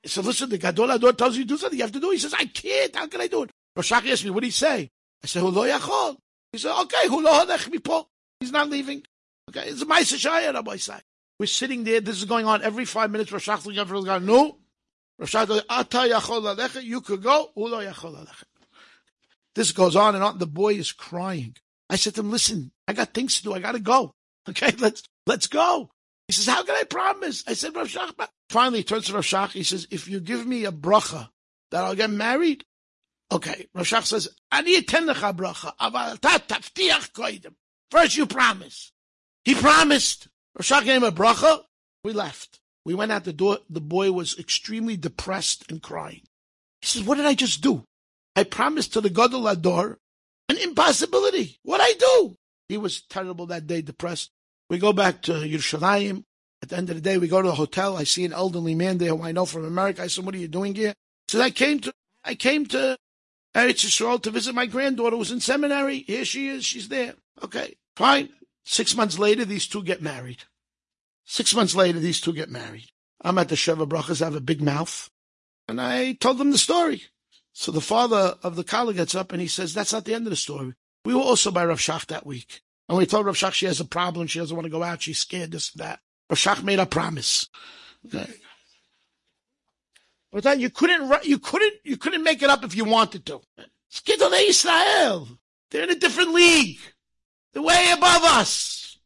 I 0.02 0.08
said, 0.08 0.24
listen, 0.24 0.48
the 0.48 0.56
Gadol 0.56 0.92
Ador 0.92 1.12
tells 1.12 1.36
you 1.36 1.42
to 1.42 1.48
do 1.48 1.58
something. 1.58 1.78
You 1.78 1.84
have 1.84 1.92
to 1.92 2.00
do 2.00 2.08
it. 2.10 2.14
He 2.14 2.18
says, 2.18 2.32
I 2.32 2.46
can't. 2.46 2.96
How 2.96 3.06
can 3.06 3.20
I 3.20 3.26
do 3.26 3.42
it? 3.42 3.50
Rosh 3.76 3.92
asked 3.92 4.24
me, 4.24 4.30
what 4.30 4.40
did 4.40 4.46
he 4.46 4.50
say? 4.50 4.88
I 5.22 5.26
said, 5.26 5.42
Hulo 5.42 5.70
Yachol. 5.70 6.16
He 6.52 6.58
said, 6.58 6.74
okay, 6.84 7.08
Hulo 7.08 7.44
Halech 7.44 7.68
Mipo. 7.68 8.06
He's 8.40 8.50
not 8.50 8.70
leaving. 8.70 9.02
Okay, 9.50 9.68
it's 9.68 9.82
a 9.82 9.84
Maisa 9.84 10.14
Shaya, 10.14 10.54
Rabbi 10.54 10.76
Sai. 10.76 11.02
We're 11.38 11.44
sitting 11.44 11.84
there. 11.84 12.00
This 12.00 12.16
is 12.16 12.24
going 12.24 12.46
on 12.46 12.62
every 12.62 12.86
five 12.86 13.10
minutes. 13.10 13.30
Rosh 13.30 13.46
Hashanah 13.46 13.66
looking 13.66 13.84
for 13.84 14.00
the 14.00 14.18
No. 14.20 14.56
Rosh 15.18 15.34
Hashanah, 15.34 15.64
Ata 15.68 15.98
Yachol 15.98 16.56
Alecha. 16.56 16.82
You 16.82 17.02
could 17.02 17.22
go. 17.22 17.50
Hulo 17.54 17.86
Yachol 17.86 18.16
Alecha. 18.16 18.44
This 19.54 19.72
goes 19.72 19.96
on 19.96 20.14
and 20.14 20.24
on. 20.24 20.38
The 20.38 20.46
boy 20.46 20.76
is 20.76 20.92
crying. 20.92 21.56
I 21.90 21.96
said 21.96 22.14
to 22.14 22.22
him, 22.22 22.30
listen, 22.30 22.72
I 22.88 22.94
got 22.94 23.12
things 23.12 23.36
to 23.36 23.42
do. 23.42 23.52
I 23.52 23.58
got 23.58 23.72
to 23.72 23.80
go. 23.80 24.14
Okay, 24.48 24.72
let's, 24.78 25.04
let's 25.24 25.46
go. 25.46 25.90
He 26.28 26.34
says, 26.34 26.46
how 26.46 26.62
can 26.64 26.76
I 26.76 26.84
promise? 26.84 27.44
I 27.46 27.54
said, 27.54 27.74
Rav 27.74 27.88
Shach. 27.88 28.12
Finally, 28.48 28.78
he 28.78 28.84
turns 28.84 29.06
to 29.06 29.14
Rav 29.14 29.24
Shach. 29.24 29.50
He 29.50 29.64
says, 29.64 29.86
if 29.90 30.08
you 30.08 30.20
give 30.20 30.46
me 30.46 30.64
a 30.64 30.72
bracha 30.72 31.28
that 31.70 31.84
I'll 31.84 31.94
get 31.94 32.10
married, 32.10 32.64
okay. 33.30 33.66
Rav 33.74 33.86
Shach 33.86 34.06
says, 34.06 34.28
Ani 34.50 34.80
etenlecha 34.80 35.36
bracha, 35.36 35.76
aval 35.76 36.18
ta 36.20 36.38
taftiach. 36.46 37.52
First 37.90 38.16
you 38.16 38.26
promise. 38.26 38.92
He 39.44 39.54
promised. 39.54 40.28
Rav 40.56 40.64
Shach 40.64 40.84
gave 40.84 41.02
him 41.02 41.04
a 41.04 41.12
bracha. 41.12 41.62
We 42.04 42.12
left. 42.12 42.60
We 42.84 42.94
went 42.94 43.12
out 43.12 43.24
the 43.24 43.32
door. 43.32 43.58
The 43.68 43.80
boy 43.80 44.12
was 44.12 44.38
extremely 44.38 44.96
depressed 44.96 45.70
and 45.70 45.82
crying. 45.82 46.22
He 46.80 46.86
says, 46.86 47.02
what 47.04 47.16
did 47.16 47.26
I 47.26 47.34
just 47.34 47.62
do? 47.62 47.84
I 48.34 48.44
promised 48.44 48.94
to 48.94 49.00
the 49.00 49.10
Gadol 49.10 49.46
Ador 49.46 49.98
an 50.48 50.56
impossibility. 50.56 51.58
What 51.62 51.80
I 51.80 51.92
do? 51.92 52.36
He 52.68 52.76
was 52.76 53.02
terrible 53.02 53.46
that 53.46 53.66
day, 53.66 53.82
depressed. 53.82 54.30
We 54.72 54.78
go 54.78 54.94
back 54.94 55.20
to 55.24 55.32
Yerushalayim. 55.32 56.24
At 56.62 56.70
the 56.70 56.78
end 56.78 56.88
of 56.88 56.96
the 56.96 57.02
day, 57.02 57.18
we 57.18 57.28
go 57.28 57.42
to 57.42 57.48
the 57.48 57.56
hotel. 57.56 57.98
I 57.98 58.04
see 58.04 58.24
an 58.24 58.32
elderly 58.32 58.74
man 58.74 58.96
there 58.96 59.14
who 59.14 59.22
I 59.22 59.30
know 59.30 59.44
from 59.44 59.66
America. 59.66 60.02
I 60.02 60.06
said, 60.06 60.24
"What 60.24 60.34
are 60.34 60.38
you 60.38 60.48
doing 60.48 60.74
here?" 60.74 60.94
He 61.26 61.32
said, 61.32 61.42
"I 61.42 61.50
came 61.50 61.78
to 61.80 61.92
I 62.24 62.34
came 62.34 62.64
to 62.68 62.96
Eretz 63.54 63.84
Yisrael 63.84 64.22
to 64.22 64.30
visit 64.30 64.54
my 64.54 64.64
granddaughter 64.64 65.10
who 65.10 65.18
was 65.18 65.30
in 65.30 65.40
seminary. 65.40 66.04
Here 66.04 66.24
she 66.24 66.48
is. 66.48 66.64
She's 66.64 66.88
there. 66.88 67.16
Okay, 67.42 67.76
fine." 67.96 68.30
Six 68.64 68.96
months 68.96 69.18
later, 69.18 69.44
these 69.44 69.66
two 69.66 69.82
get 69.82 70.00
married. 70.00 70.44
Six 71.26 71.54
months 71.54 71.74
later, 71.74 72.00
these 72.00 72.22
two 72.22 72.32
get 72.32 72.48
married. 72.48 72.88
I'm 73.20 73.36
at 73.36 73.50
the 73.50 73.56
Sheva 73.56 73.86
Brachas. 73.86 74.22
I 74.22 74.24
have 74.24 74.36
a 74.36 74.40
big 74.40 74.62
mouth, 74.62 75.10
and 75.68 75.82
I 75.82 76.14
told 76.14 76.38
them 76.38 76.50
the 76.50 76.56
story. 76.56 77.08
So 77.52 77.72
the 77.72 77.82
father 77.82 78.38
of 78.42 78.56
the 78.56 78.64
Kala 78.64 78.94
gets 78.94 79.14
up 79.14 79.32
and 79.32 79.42
he 79.42 79.48
says, 79.48 79.74
"That's 79.74 79.92
not 79.92 80.06
the 80.06 80.14
end 80.14 80.26
of 80.26 80.30
the 80.30 80.36
story. 80.36 80.72
We 81.04 81.14
were 81.14 81.20
also 81.20 81.50
by 81.50 81.66
Rav 81.66 81.78
Shach 81.78 82.06
that 82.06 82.24
week." 82.24 82.62
And 82.88 82.98
we 82.98 83.06
told 83.06 83.26
Rav 83.26 83.36
Shach 83.36 83.52
she 83.52 83.66
has 83.66 83.80
a 83.80 83.84
problem, 83.84 84.26
she 84.26 84.38
doesn't 84.38 84.56
want 84.56 84.66
to 84.66 84.70
go 84.70 84.82
out, 84.82 85.02
she's 85.02 85.18
scared, 85.18 85.52
this 85.52 85.72
and 85.72 85.84
that. 85.84 86.00
Rav 86.28 86.38
Shach 86.38 86.62
made 86.62 86.78
a 86.78 86.86
promise. 86.86 87.48
Okay. 88.06 88.30
But 90.32 90.44
then 90.44 90.60
you 90.60 90.70
couldn't, 90.70 91.24
you 91.24 91.38
couldn't, 91.38 91.74
you 91.84 91.96
couldn't 91.96 92.24
make 92.24 92.42
it 92.42 92.50
up 92.50 92.64
if 92.64 92.74
you 92.74 92.84
wanted 92.84 93.26
to. 93.26 93.40
Skidolei 93.92 94.48
Israel. 94.48 95.28
They're 95.70 95.84
in 95.84 95.90
a 95.90 95.94
different 95.94 96.32
league. 96.32 96.80
They're 97.52 97.62
way 97.62 97.92
above 97.94 98.24
us. 98.24 98.98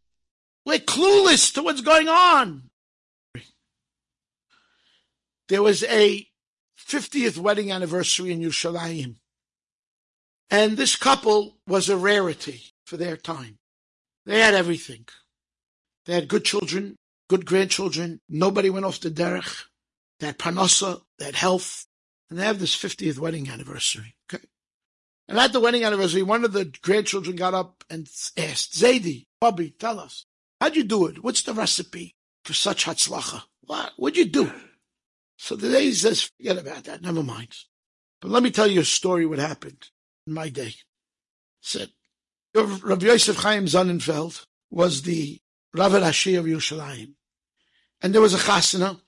We're 0.64 0.78
clueless 0.78 1.52
to 1.55 1.62
what's 1.62 1.81
going 1.81 2.08
on. 2.08 2.70
There 5.49 5.62
was 5.62 5.84
a 5.84 6.26
50th 6.78 7.38
wedding 7.38 7.71
anniversary 7.71 8.33
in 8.33 8.40
Yerushalayim. 8.40 9.16
And 10.50 10.76
this 10.76 10.97
couple 10.97 11.59
was 11.66 11.88
a 11.88 11.97
rarity 11.97 12.62
for 12.85 12.97
their 12.97 13.16
time. 13.16 13.59
They 14.26 14.40
had 14.40 14.54
everything. 14.54 15.06
They 16.04 16.14
had 16.14 16.28
good 16.28 16.45
children, 16.45 16.97
good 17.28 17.47
grandchildren. 17.47 18.21
Nobody 18.28 18.71
went 18.71 18.85
off 18.85 19.00
the 19.00 19.11
derech. 19.11 19.64
They 20.21 20.26
had 20.26 20.38
parnasa. 20.38 21.02
They 21.18 21.26
had 21.26 21.37
health. 21.37 21.87
And 22.28 22.38
they 22.38 22.45
have 22.45 22.59
this 22.59 22.76
50th 22.76 23.18
wedding 23.18 23.49
anniversary. 23.49 24.16
Okay. 24.33 24.45
And 25.28 25.38
at 25.38 25.52
the 25.52 25.61
wedding 25.61 25.85
anniversary, 25.85 26.23
one 26.23 26.45
of 26.45 26.52
the 26.52 26.73
grandchildren 26.83 27.37
got 27.37 27.54
up 27.54 27.85
and 27.88 28.09
asked, 28.37 28.75
Zaidi, 28.75 29.26
Bobby, 29.40 29.71
tell 29.71 30.00
us, 30.00 30.26
how'd 30.61 30.76
you 30.76 30.85
do 30.85 31.06
it? 31.06 31.23
What's 31.23 31.42
the 31.42 31.54
recipe 31.54 32.14
for 32.45 32.52
such 32.52 32.85
hatzlacha? 32.85 33.42
What, 33.62 33.92
what'd 33.97 34.16
you 34.16 34.26
do? 34.26 34.52
So 35.38 35.54
lady 35.54 35.92
says, 35.92 36.30
forget 36.37 36.59
about 36.59 36.85
that. 36.85 37.02
Never 37.02 37.23
mind. 37.23 37.56
But 38.21 38.30
let 38.30 38.42
me 38.42 38.50
tell 38.50 38.66
you 38.66 38.80
a 38.80 38.85
story 38.85 39.26
what 39.26 39.38
happened 39.38 39.90
in 40.26 40.33
my 40.33 40.49
day. 40.49 40.75
Said, 41.61 41.90
Rav 42.57 43.03
Yosef 43.03 43.37
Chaim 43.37 43.67
Sonnenfeld 43.67 44.47
was 44.71 45.03
the 45.03 45.41
Rav 45.75 45.93
Rashi 45.93 46.39
of 46.39 46.45
Yerushalayim. 46.45 47.15
And 48.03 48.15
there 48.15 48.21
was 48.21 48.35
a 48.35 48.39
chasana, 48.39 49.01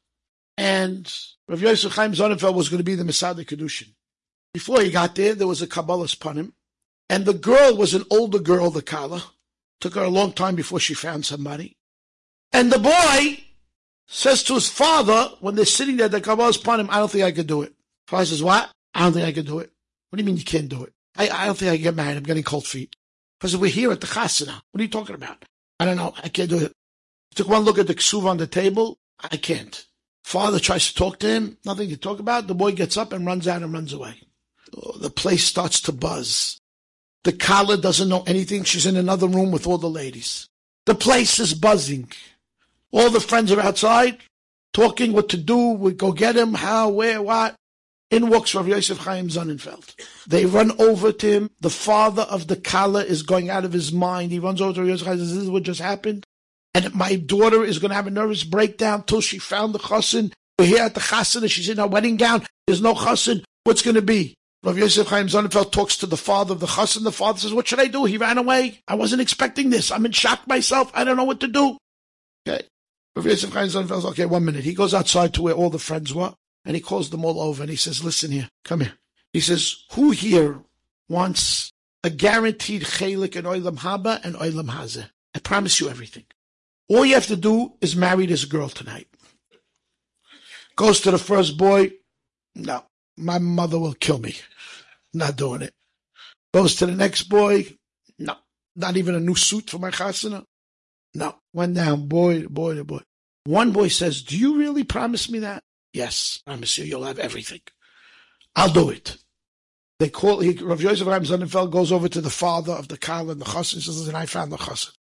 and 0.57 1.13
Rav 1.47 1.61
Yosef 1.61 1.95
Chaim 1.95 2.13
Sonnenfeld 2.13 2.55
was 2.55 2.69
going 2.69 2.79
to 2.79 2.85
be 2.85 2.95
the 2.95 3.05
Masada 3.05 3.45
Kedushin. 3.45 3.95
Before 4.53 4.81
he 4.81 4.91
got 4.91 5.15
there, 5.15 5.35
there 5.35 5.47
was 5.47 5.63
a 5.63 5.67
Kabbalah 5.67 6.09
him, 6.09 6.55
and 7.09 7.25
the 7.25 7.35
girl 7.35 7.77
was 7.77 7.95
an 7.95 8.05
older 8.11 8.39
girl, 8.39 8.71
the 8.71 8.83
Kala. 8.83 9.23
Took 9.81 9.95
her 9.95 10.03
a 10.03 10.09
long 10.09 10.33
time 10.33 10.57
before 10.57 10.81
she 10.81 10.95
found 10.95 11.25
somebody. 11.25 11.77
And 12.53 12.73
the 12.73 12.81
boy 12.81 13.45
says 14.09 14.43
to 14.45 14.55
his 14.55 14.69
father, 14.69 15.31
when 15.41 15.55
they're 15.55 15.65
sitting 15.65 15.97
there, 15.97 16.09
the 16.09 16.21
Kabbalah's 16.21 16.57
him, 16.57 16.91
I 16.91 16.99
don't 16.99 17.11
think 17.11 17.25
I 17.25 17.31
could 17.31 17.47
do 17.47 17.63
it. 17.63 17.75
Father 18.09 18.27
says, 18.27 18.43
what? 18.43 18.71
I 18.95 19.03
don't 19.03 19.13
think 19.13 19.27
I 19.27 19.33
could 19.33 19.47
do 19.47 19.61
it. 19.61 19.71
What 20.09 20.17
do 20.17 20.23
you 20.23 20.27
mean 20.27 20.37
you 20.37 20.45
can't 20.45 20.69
do 20.69 20.83
it? 20.83 20.93
I, 21.17 21.29
I 21.29 21.47
don't 21.47 21.57
think 21.57 21.71
I 21.71 21.77
can 21.77 21.83
get 21.85 21.95
married. 21.95 22.17
I'm 22.17 22.23
getting 22.25 22.43
cold 22.43 22.67
feet. 22.67 22.97
Because 23.39 23.57
we're 23.57 23.71
here 23.71 23.93
at 23.93 24.01
the 24.01 24.07
chasana. 24.07 24.61
What 24.71 24.81
are 24.81 24.83
you 24.83 24.89
talking 24.89 25.15
about? 25.15 25.45
I 25.79 25.85
don't 25.85 25.97
know. 25.97 26.15
I 26.23 26.29
can't 26.29 26.51
do 26.51 26.59
it. 26.59 26.73
Took 27.35 27.49
one 27.49 27.63
look 27.63 27.79
at 27.79 27.87
the 27.87 27.95
ksuv 27.95 28.25
on 28.25 28.39
the 28.39 28.47
table. 28.47 28.99
I 29.31 29.37
can't. 29.37 29.85
Father 30.25 30.59
tries 30.59 30.89
to 30.89 30.95
talk 30.95 31.19
to 31.21 31.27
him. 31.29 31.57
Nothing 31.65 31.89
to 31.91 31.97
talk 31.97 32.19
about. 32.19 32.47
The 32.47 32.55
boy 32.55 32.73
gets 32.73 32.97
up 32.97 33.13
and 33.13 33.25
runs 33.25 33.47
out 33.47 33.63
and 33.63 33.73
runs 33.73 33.93
away. 33.93 34.15
Oh, 34.77 34.99
the 34.99 35.11
place 35.11 35.45
starts 35.45 35.81
to 35.83 35.93
buzz. 35.93 36.61
The 37.25 37.33
Kala 37.33 37.79
doesn't 37.79 38.09
know 38.09 38.25
anything. 38.27 38.65
She's 38.65 38.87
in 38.87 38.97
another 38.97 39.29
room 39.29 39.51
with 39.51 39.67
all 39.67 39.79
the 39.79 39.89
ladies. 39.89 40.49
The 40.87 40.95
place 40.95 41.39
is 41.39 41.55
buzzing. 41.55 42.11
All 42.91 43.11
the 43.11 43.21
friends 43.21 43.53
are 43.53 43.61
outside. 43.61 44.19
talking 44.73 45.13
what 45.13 45.29
to 45.31 45.37
do. 45.37 45.73
We 45.73 45.93
go 45.93 46.13
get 46.13 46.37
him, 46.37 46.55
how, 46.55 46.91
where, 46.91 47.21
what. 47.23 47.55
In 48.11 48.31
walks 48.31 48.55
Rav 48.55 48.67
Yosef 48.67 48.99
Chaim 48.99 49.29
Sonnenfeld. 49.29 49.95
They 50.27 50.47
run 50.47 50.73
over 50.81 51.13
to 51.13 51.27
him. 51.31 51.51
The 51.61 51.69
father 51.69 52.23
of 52.23 52.47
the 52.47 52.57
Kala 52.57 53.05
is 53.05 53.23
going 53.23 53.51
out 53.51 53.67
of 53.67 53.73
his 53.75 53.93
mind. 53.93 54.33
He 54.33 54.39
runs 54.39 54.63
over 54.63 54.73
to 54.73 54.81
Rav 54.81 54.89
Yosef 54.89 55.07
Chaim 55.07 55.19
and 55.19 55.29
says, 55.29 55.35
this 55.35 55.45
is 55.45 55.51
what 55.51 55.63
just 55.63 55.81
happened. 55.81 56.25
And 56.73 56.95
my 56.95 57.17
daughter 57.17 57.63
is 57.65 57.79
going 57.79 57.91
to 57.91 57.97
have 57.97 58.07
a 58.07 58.11
nervous 58.11 58.45
breakdown 58.45 59.03
till 59.03 59.21
she 59.21 59.39
found 59.39 59.75
the 59.75 59.79
chassan. 59.79 60.33
We're 60.59 60.67
here 60.67 60.85
at 60.85 60.95
the 60.95 61.01
chassan 61.01 61.43
and 61.43 61.51
she's 61.51 61.69
in 61.69 61.77
her 61.77 61.87
wedding 61.87 62.17
gown. 62.17 62.47
There's 62.67 62.81
no 62.81 62.95
chassan. 62.95 63.45
What's 63.65 63.83
going 63.83 63.97
to 63.97 64.03
be? 64.03 64.35
Rav 64.63 64.79
Yosef 64.79 65.07
Chaim 65.09 65.27
Sonnenfeld 65.27 65.71
talks 65.71 65.99
to 65.99 66.07
the 66.07 66.17
father 66.17 66.55
of 66.55 66.61
the 66.61 66.67
chassan. 66.67 67.05
The 67.05 67.13
father 67.13 67.41
says, 67.41 67.53
what 67.53 67.69
should 67.69 67.81
I 67.81 67.89
do? 67.89 68.07
He 68.07 68.17
ran 68.17 68.39
away. 68.39 68.81
I 68.89 68.95
wasn't 68.95 69.21
expecting 69.21 69.69
this. 69.69 69.91
I'm 69.91 70.07
in 70.07 70.13
shock 70.13 70.47
myself. 70.47 70.91
I 70.95 71.05
don't 71.05 71.19
know 71.19 71.25
what 71.25 71.41
to 71.41 71.49
do. 71.49 71.77
Okay. 72.49 72.67
Rav 73.15 73.27
Yosef 73.27 73.53
Chaim 73.53 73.69
Sonnenfeld 73.69 73.89
says, 73.89 74.07
okay, 74.07 74.27
one 74.27 74.47
minute. 74.47 74.65
He 74.65 74.73
goes 74.73 74.95
outside 74.95 75.35
to 75.35 75.43
where 75.43 75.55
all 75.55 75.69
the 75.69 75.79
friends 75.79 76.15
were 76.15 76.33
and 76.69 76.77
he 76.77 76.83
calls 76.83 77.09
them 77.09 77.25
all 77.25 77.41
over 77.41 77.63
and 77.63 77.71
he 77.71 77.77
says, 77.77 78.05
listen 78.05 78.31
here, 78.31 78.51
come 78.63 78.81
here. 78.81 78.93
He 79.33 79.41
says, 79.41 79.85
who 79.93 80.11
here 80.11 80.61
wants 81.09 81.73
a 82.05 82.11
guaranteed 82.11 82.83
chelik 82.83 83.37
in 83.37 83.47
Oilam 83.47 83.79
Haba 83.79 84.23
and 84.23 84.37
Oilam 84.37 84.69
Hazeh? 84.69 85.09
I 85.35 85.39
promise 85.39 85.81
you 85.81 85.89
everything. 85.89 86.27
All 86.91 87.07
you 87.07 87.15
have 87.15 87.27
to 87.29 87.37
do 87.37 87.73
is 87.81 87.97
marry 87.97 88.27
this 88.27 88.45
girl 88.45 88.69
tonight. 88.69 89.09
Goes 90.77 91.01
to 91.01 91.11
the 91.11 91.19
first 91.19 91.57
boy. 91.57 91.93
No, 92.55 92.85
my 93.17 93.39
mother 93.39 93.79
will 93.79 93.95
kill 93.95 94.19
me. 94.19 94.37
Not 95.15 95.37
doing 95.37 95.63
it. 95.63 95.73
Goes 96.53 96.75
to 96.77 96.87
the 96.87 96.93
next 96.93 97.25
boy. 97.25 97.79
No, 98.19 98.37
not 98.77 98.99
even 98.99 99.15
a 99.15 99.21
new 99.21 99.35
suit 99.35 99.71
for 99.71 99.79
my 99.79 99.91
chasana. 99.91 100.45
No, 101.15 101.37
went 101.55 101.77
down, 101.77 102.09
boy, 102.09 102.47
boy, 102.47 102.83
boy. 102.83 103.01
One 103.45 103.73
boy 103.73 103.89
says, 103.89 104.23
do 104.23 104.37
you 104.37 104.59
really 104.59 104.85
promise 104.85 105.31
me 105.31 105.39
that? 105.39 105.63
Yes, 105.93 106.43
I 106.47 106.53
promise 106.53 106.79
you, 106.79 106.85
you'll 106.85 107.05
have 107.05 107.19
everything. 107.19 107.61
I'll 108.55 108.73
do 108.73 108.91
it. 108.91 109.17
They 109.99 110.09
call, 110.09 110.41
he, 110.41 110.53
Rav 110.53 110.81
Yosef 110.81 111.07
Chaim 111.07 111.25
Sonnenfeld 111.25 111.73
goes 111.73 111.91
over 111.91 112.09
to 112.09 112.21
the 112.21 112.31
father 112.31 112.73
of 112.73 112.89
the 112.89 112.97
Kala 112.97 113.33
and 113.33 113.41
the 113.41 113.47
Chassan 113.47 113.81
says, 113.81 113.99
listen, 113.99 114.15
I 114.15 114.27
found 114.27 114.53
the 114.53 114.57
Chassan. 114.57 114.93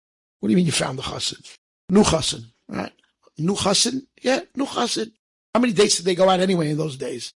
What 0.41 0.49
do 0.49 0.53
you 0.53 0.57
mean 0.57 0.67
you 0.67 0.73
found 0.73 0.99
the 0.99 1.03
Chassan? 1.03 1.57
New 1.91 2.03
Chassan, 2.03 2.47
right? 2.69 2.93
New 3.39 3.55
Chassan? 3.55 4.07
Yeah, 4.23 4.41
new 4.55 4.65
Chassan. 4.65 5.13
How 5.55 5.61
many 5.61 5.73
dates 5.73 5.97
did 5.97 6.07
they 6.07 6.15
go 6.15 6.29
out 6.29 6.41
anyway 6.41 6.71
in 6.71 6.79
those 6.79 6.97
days? 6.97 7.33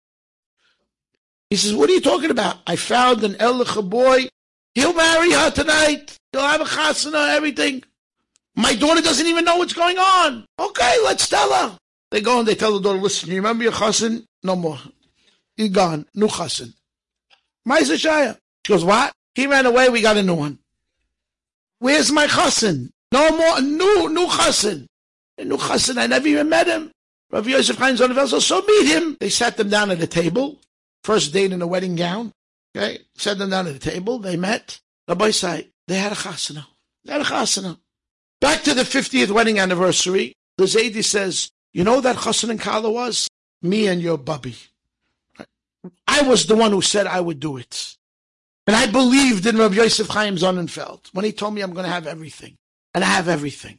He 1.51 1.57
says, 1.57 1.75
what 1.75 1.89
are 1.89 1.95
you 1.95 2.01
talking 2.01 2.31
about? 2.31 2.59
I 2.67 2.77
found 2.77 3.25
an 3.25 3.35
Elicha 3.35 3.89
boy. 3.89 4.29
He'll 4.75 4.93
marry 4.93 5.33
her 5.33 5.51
tonight. 5.51 6.17
He'll 6.33 6.43
have 6.43 6.61
a 6.61 6.65
chasana, 6.65 7.35
everything. 7.35 7.83
My 8.55 8.75
daughter 8.75 9.01
doesn't 9.01 9.27
even 9.27 9.45
know 9.45 9.57
what's 9.57 9.73
going 9.73 9.99
on. 9.99 10.45
Okay, 10.59 10.97
let's 11.05 11.29
tell 11.29 11.53
her. 11.53 11.79
They 12.11 12.21
go 12.21 12.39
and 12.39 12.49
they 12.49 12.55
tell 12.55 12.73
the 12.73 12.81
daughter, 12.81 12.99
listen, 12.99 13.29
you 13.31 13.37
remember 13.37 13.65
your 13.65 13.73
chassan? 13.73 14.25
No 14.43 14.57
more. 14.57 14.79
He's 15.57 15.71
gone. 15.71 16.07
New 16.15 16.29
chassan. 16.29 16.75
Maisa 17.69 17.97
Shaya. 17.97 18.39
She 18.65 18.73
goes, 18.73 18.85
what? 18.85 19.13
He 19.35 19.47
ran 19.47 19.67
away. 19.67 19.89
We 19.89 20.01
got 20.01 20.17
a 20.17 20.23
new 20.23 20.35
one. 20.35 20.59
Where's 21.81 22.11
my 22.11 22.27
chassan? 22.27 22.91
No 23.13 23.31
more. 23.37 23.61
New, 23.61 24.09
new 24.09 24.27
chassan. 24.27 24.87
A 25.37 25.45
new 25.45 25.57
chassan. 25.57 25.99
I 25.99 26.07
never 26.07 26.29
even 26.29 26.49
met 26.49 26.67
him. 26.67 26.91
Rav 27.31 27.47
Yosef 27.47 27.77
Chaim 27.77 27.97
Sonnenfeld 27.97 28.41
so 28.41 28.63
meet 28.63 28.87
him. 28.87 29.17
They 29.21 29.29
sat 29.29 29.57
them 29.57 29.69
down 29.69 29.91
at 29.91 30.01
a 30.01 30.07
table. 30.07 30.59
First 31.05 31.33
date 31.33 31.53
in 31.53 31.61
a 31.61 31.67
wedding 31.67 31.95
gown. 31.95 32.33
Okay. 32.77 33.01
Sat 33.17 33.39
them 33.39 33.51
down 33.51 33.67
at 33.67 33.75
a 33.75 33.79
table. 33.79 34.19
They 34.19 34.37
met. 34.37 34.81
Rabbi 35.07 35.31
say 35.31 35.69
they 35.87 35.97
had 35.97 36.13
a 36.13 36.17
chasana. 36.17 36.65
They 37.05 37.13
had 37.13 37.21
a 37.21 37.25
chasana. 37.25 37.79
Back 38.41 38.63
to 38.63 38.75
the 38.75 38.83
50th 38.83 39.31
wedding 39.31 39.59
anniversary. 39.59 40.35
The 40.57 40.65
Zaidi 40.65 41.05
says, 41.05 41.51
you 41.79 41.85
know 41.85 42.01
that 42.01 42.17
chassan 42.17 42.51
and 42.51 42.61
kala 42.61 42.91
was? 42.91 43.29
Me 43.63 43.87
and 43.87 44.03
your 44.03 44.19
bubby. 44.19 44.57
I 46.09 46.23
was 46.23 46.47
the 46.47 46.57
one 46.57 46.73
who 46.73 46.83
said 46.83 47.07
I 47.07 47.21
would 47.21 47.39
do 47.39 47.57
it. 47.57 47.97
And 48.67 48.75
I 48.75 48.91
believed 48.91 49.47
in 49.47 49.57
Rabbi 49.57 49.77
Yosef 49.77 50.09
Chaim 50.09 50.35
Sonnenfeld 50.35 51.03
when 51.13 51.25
he 51.25 51.31
told 51.31 51.55
me 51.55 51.61
I'm 51.61 51.73
going 51.73 51.87
to 51.87 51.93
have 51.93 52.09
everything. 52.09 52.57
And 52.95 53.05
I 53.05 53.07
have 53.07 53.29
everything. 53.29 53.79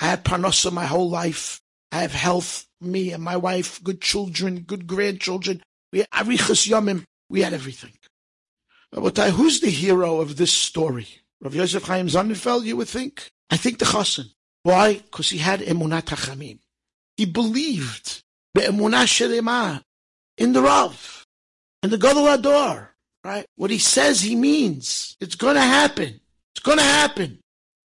I 0.00 0.06
had 0.06 0.24
parnasa 0.24 0.72
my 0.72 0.86
whole 0.86 1.08
life. 1.08 1.60
I 1.92 1.98
have 1.98 2.12
health, 2.12 2.66
me 2.80 3.12
and 3.12 3.22
my 3.22 3.36
wife, 3.36 3.84
good 3.84 4.00
children, 4.00 4.64
good 4.66 4.88
grandchildren. 4.88 5.62
We 5.92 6.00
had 6.00 6.10
arichas 6.10 6.68
yomim. 6.68 7.04
We 7.30 7.42
had 7.42 7.52
everything. 7.52 7.92
Rabotai, 8.92 9.30
who's 9.30 9.60
the 9.60 9.70
hero 9.70 10.18
of 10.18 10.38
this 10.38 10.50
story? 10.52 11.06
Rav 11.40 11.54
Yosef 11.54 11.84
Chaim 11.84 12.08
Sonnenfeld, 12.08 12.64
you 12.64 12.76
would 12.78 12.88
think? 12.88 13.30
I 13.48 13.56
think 13.56 13.78
the 13.78 13.84
chassan. 13.84 14.32
Why? 14.64 14.94
Because 14.94 15.30
he 15.30 15.38
had 15.38 15.60
emunat 15.60 16.06
hachamim. 16.06 16.58
He 17.18 17.26
believed 17.26 18.22
be'emunah 18.54 19.04
shelema 19.04 19.82
in 20.38 20.52
the 20.52 20.62
Rav 20.62 21.26
and 21.82 21.92
the 21.92 21.98
Gadol 21.98 22.28
Ador. 22.28 22.94
Right? 23.24 23.44
What 23.56 23.70
he 23.70 23.78
says, 23.78 24.22
he 24.22 24.36
means. 24.36 25.16
It's 25.20 25.34
going 25.34 25.56
to 25.56 25.60
happen. 25.60 26.20
It's 26.54 26.62
going 26.62 26.78
to 26.78 26.84
happen. 26.84 27.40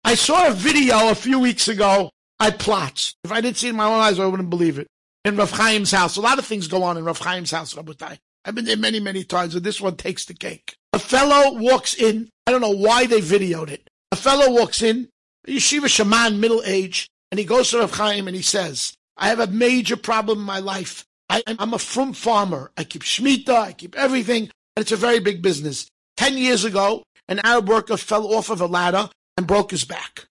I 0.04 0.14
saw 0.14 0.46
a 0.46 0.52
video 0.52 1.08
a 1.08 1.14
few 1.14 1.40
weeks 1.40 1.66
ago. 1.68 2.10
I 2.38 2.50
plot. 2.50 3.14
If 3.24 3.32
I 3.32 3.40
didn't 3.40 3.56
see 3.56 3.68
it 3.68 3.70
in 3.70 3.76
my 3.76 3.86
own 3.86 4.00
eyes, 4.00 4.20
I 4.20 4.26
wouldn't 4.26 4.50
believe 4.50 4.78
it. 4.78 4.86
In 5.24 5.36
Rav 5.36 5.56
Chaim's 5.56 5.90
house. 5.90 6.16
A 6.16 6.20
lot 6.20 6.38
of 6.38 6.44
things 6.44 6.68
go 6.68 6.82
on 6.82 6.98
in 6.98 7.04
Rav 7.04 7.18
Chaim's 7.18 7.50
house, 7.50 7.74
Rabotai. 7.74 8.18
I've 8.44 8.54
been 8.54 8.66
there 8.66 8.76
many, 8.76 9.00
many 9.00 9.24
times, 9.24 9.54
and 9.54 9.64
this 9.64 9.80
one 9.80 9.96
takes 9.96 10.26
the 10.26 10.34
cake. 10.34 10.74
A 10.92 10.98
fellow 10.98 11.58
walks 11.58 11.94
in. 11.94 12.28
I 12.46 12.50
don't 12.50 12.60
know 12.60 12.70
why 12.70 13.06
they 13.06 13.20
videoed 13.20 13.70
it. 13.70 13.88
A 14.10 14.16
fellow 14.16 14.52
walks 14.52 14.82
in, 14.82 15.08
yeshiva 15.48 15.88
shaman, 15.88 16.38
middle 16.38 16.62
age, 16.66 17.08
and 17.30 17.38
he 17.38 17.46
goes 17.46 17.70
to 17.70 17.78
Rav 17.78 17.94
Chaim 17.94 18.26
and 18.26 18.36
he 18.36 18.42
says, 18.42 18.94
I 19.16 19.28
have 19.28 19.40
a 19.40 19.46
major 19.46 19.96
problem 19.96 20.40
in 20.40 20.44
my 20.44 20.58
life. 20.58 21.04
I, 21.28 21.42
am 21.46 21.74
a 21.74 21.78
from 21.78 22.12
farmer. 22.12 22.70
I 22.76 22.84
keep 22.84 23.02
shmita, 23.02 23.50
I 23.50 23.72
keep 23.72 23.96
everything, 23.96 24.50
and 24.76 24.82
it's 24.82 24.92
a 24.92 24.96
very 24.96 25.20
big 25.20 25.42
business. 25.42 25.86
Ten 26.16 26.36
years 26.36 26.64
ago, 26.64 27.02
an 27.28 27.40
Arab 27.44 27.68
worker 27.68 27.96
fell 27.96 28.34
off 28.34 28.50
of 28.50 28.60
a 28.60 28.66
ladder 28.66 29.08
and 29.36 29.46
broke 29.46 29.70
his 29.70 29.84
back. 29.84 30.26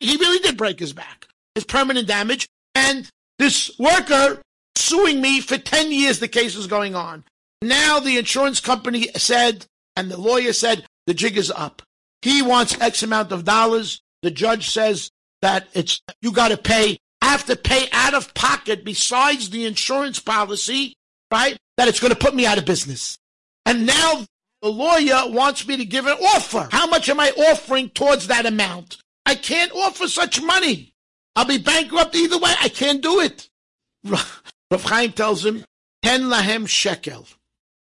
He 0.00 0.16
really 0.16 0.40
did 0.40 0.56
break 0.56 0.78
his 0.78 0.92
back. 0.92 1.26
It's 1.54 1.64
permanent 1.64 2.08
damage. 2.08 2.48
And 2.74 3.08
this 3.38 3.70
worker 3.78 4.42
suing 4.76 5.20
me 5.20 5.40
for 5.40 5.58
10 5.58 5.92
years, 5.92 6.18
the 6.18 6.28
case 6.28 6.56
is 6.56 6.66
going 6.66 6.94
on. 6.94 7.24
Now 7.62 8.00
the 8.00 8.18
insurance 8.18 8.60
company 8.60 9.08
said, 9.16 9.66
and 9.96 10.10
the 10.10 10.18
lawyer 10.18 10.52
said, 10.52 10.84
the 11.06 11.14
jig 11.14 11.36
is 11.36 11.50
up. 11.50 11.82
He 12.22 12.42
wants 12.42 12.80
X 12.80 13.02
amount 13.02 13.32
of 13.32 13.44
dollars. 13.44 14.00
The 14.22 14.30
judge 14.30 14.70
says 14.70 15.10
that 15.40 15.68
it's, 15.74 16.00
you 16.20 16.32
got 16.32 16.48
to 16.48 16.56
pay, 16.56 16.98
have 17.32 17.46
to 17.46 17.56
pay 17.56 17.88
out 17.92 18.14
of 18.14 18.34
pocket 18.34 18.84
besides 18.84 19.50
the 19.50 19.64
insurance 19.64 20.18
policy, 20.18 20.94
right? 21.32 21.56
That 21.78 21.88
it's 21.88 21.98
going 21.98 22.12
to 22.12 22.18
put 22.18 22.34
me 22.34 22.44
out 22.46 22.58
of 22.58 22.66
business. 22.66 23.18
And 23.64 23.86
now 23.86 24.26
the 24.60 24.68
lawyer 24.68 25.30
wants 25.30 25.66
me 25.66 25.78
to 25.78 25.84
give 25.84 26.06
an 26.06 26.18
offer. 26.34 26.68
How 26.70 26.86
much 26.86 27.08
am 27.08 27.18
I 27.18 27.30
offering 27.30 27.88
towards 27.90 28.26
that 28.26 28.44
amount? 28.44 28.98
I 29.24 29.34
can't 29.34 29.72
offer 29.72 30.08
such 30.08 30.42
money. 30.42 30.92
I'll 31.34 31.46
be 31.46 31.58
bankrupt 31.58 32.14
either 32.14 32.38
way. 32.38 32.52
I 32.60 32.68
can't 32.68 33.02
do 33.02 33.20
it. 33.20 33.48
Rav 34.04 34.84
Chaim 34.84 35.12
tells 35.12 35.44
him, 35.44 35.64
ten 36.02 36.22
lahem 36.24 36.68
shekel. 36.68 37.26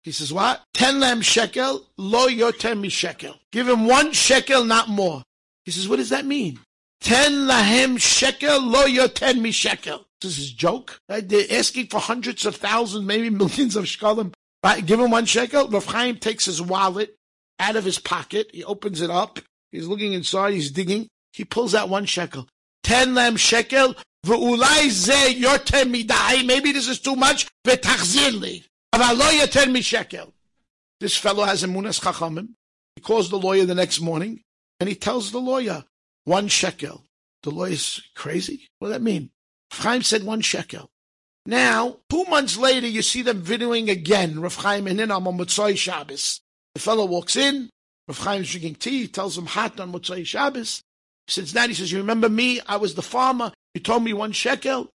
He 0.04 0.12
says, 0.12 0.32
what? 0.32 0.62
Ten 0.72 0.96
lahem 0.96 1.24
shekel, 1.24 1.86
lo 1.96 2.28
yoter 2.28 2.78
mi 2.78 2.88
shekel. 2.88 3.34
Give 3.50 3.68
him 3.68 3.86
one 3.86 4.12
shekel, 4.12 4.64
not 4.64 4.88
more. 4.88 5.24
He 5.64 5.72
says, 5.72 5.88
what 5.88 5.96
does 5.96 6.10
that 6.10 6.24
mean? 6.24 6.60
Ten 7.00 7.46
lahem 7.46 7.98
shekel 7.98 8.60
lo 8.60 8.84
yoten 8.86 9.40
mi 9.40 9.50
shekel. 9.50 10.04
This 10.20 10.38
is 10.38 10.52
joke. 10.52 11.00
Right? 11.08 11.26
They're 11.26 11.46
asking 11.50 11.86
for 11.86 11.98
hundreds 11.98 12.44
of 12.44 12.56
thousands, 12.56 13.04
maybe 13.06 13.30
millions 13.30 13.76
of 13.76 13.84
shkalim. 13.84 14.34
Right? 14.62 14.84
Give 14.84 15.00
him 15.00 15.10
one 15.10 15.24
shekel. 15.24 15.68
Rav 15.68 15.86
Chaim 15.86 16.16
takes 16.16 16.44
his 16.44 16.60
wallet 16.60 17.16
out 17.58 17.76
of 17.76 17.84
his 17.84 17.98
pocket. 17.98 18.50
He 18.52 18.62
opens 18.64 19.00
it 19.00 19.10
up. 19.10 19.38
He's 19.72 19.86
looking 19.86 20.12
inside. 20.12 20.52
He's 20.52 20.70
digging. 20.70 21.08
He 21.32 21.44
pulls 21.44 21.74
out 21.74 21.88
one 21.88 22.04
shekel. 22.04 22.48
Ten 22.82 23.14
lahem 23.14 23.38
shekel. 23.38 23.94
V'ulai 24.26 24.90
ze 24.90 25.40
yoten 25.40 25.94
midai. 25.94 26.44
Maybe 26.44 26.72
this 26.72 26.88
is 26.88 27.00
too 27.00 27.16
much. 27.16 27.48
V'tachzirli. 27.66 28.64
Aval 28.94 29.18
lo 29.18 29.26
yoten 29.26 29.72
mi 29.72 29.80
shekel. 29.80 30.34
This 31.00 31.16
fellow 31.16 31.44
has 31.44 31.64
a 31.64 31.66
munas 31.66 31.98
chachamim. 32.00 32.50
He 32.96 33.00
calls 33.00 33.30
the 33.30 33.38
lawyer 33.38 33.64
the 33.64 33.74
next 33.74 34.00
morning 34.00 34.42
and 34.78 34.88
he 34.88 34.94
tells 34.94 35.30
the 35.30 35.38
lawyer, 35.38 35.84
one 36.24 36.48
shekel. 36.48 37.04
The 37.42 37.50
lawyer's 37.50 38.02
crazy? 38.14 38.68
What 38.78 38.88
does 38.88 38.96
that 38.96 39.02
mean? 39.02 39.30
Chaim 39.72 40.02
said 40.02 40.24
one 40.24 40.40
shekel. 40.40 40.90
Now, 41.46 41.98
two 42.10 42.24
months 42.24 42.56
later, 42.56 42.86
you 42.86 43.02
see 43.02 43.22
them 43.22 43.42
videoing 43.42 43.90
again, 43.90 44.40
Rav 44.40 44.56
Chaim 44.56 44.86
and 44.86 45.00
in 45.00 45.10
on 45.10 45.24
Motzoi 45.24 45.76
Shabbos. 45.76 46.40
The 46.74 46.80
fellow 46.80 47.06
walks 47.06 47.36
in, 47.36 47.70
Rav 48.08 48.22
Chaim's 48.22 48.50
drinking 48.50 48.74
tea, 48.76 49.08
tells 49.08 49.38
him 49.38 49.46
hot 49.46 49.80
on 49.80 49.92
Motzoi 49.92 50.26
Shabbos. 50.26 50.82
Since 51.28 51.52
that, 51.52 51.70
he 51.70 51.74
says, 51.74 51.90
you 51.90 51.98
remember 51.98 52.28
me? 52.28 52.60
I 52.66 52.76
was 52.76 52.94
the 52.94 53.02
farmer. 53.02 53.52
You 53.74 53.80
told 53.80 54.02
me 54.02 54.12
one 54.12 54.32
shekel? 54.32 54.90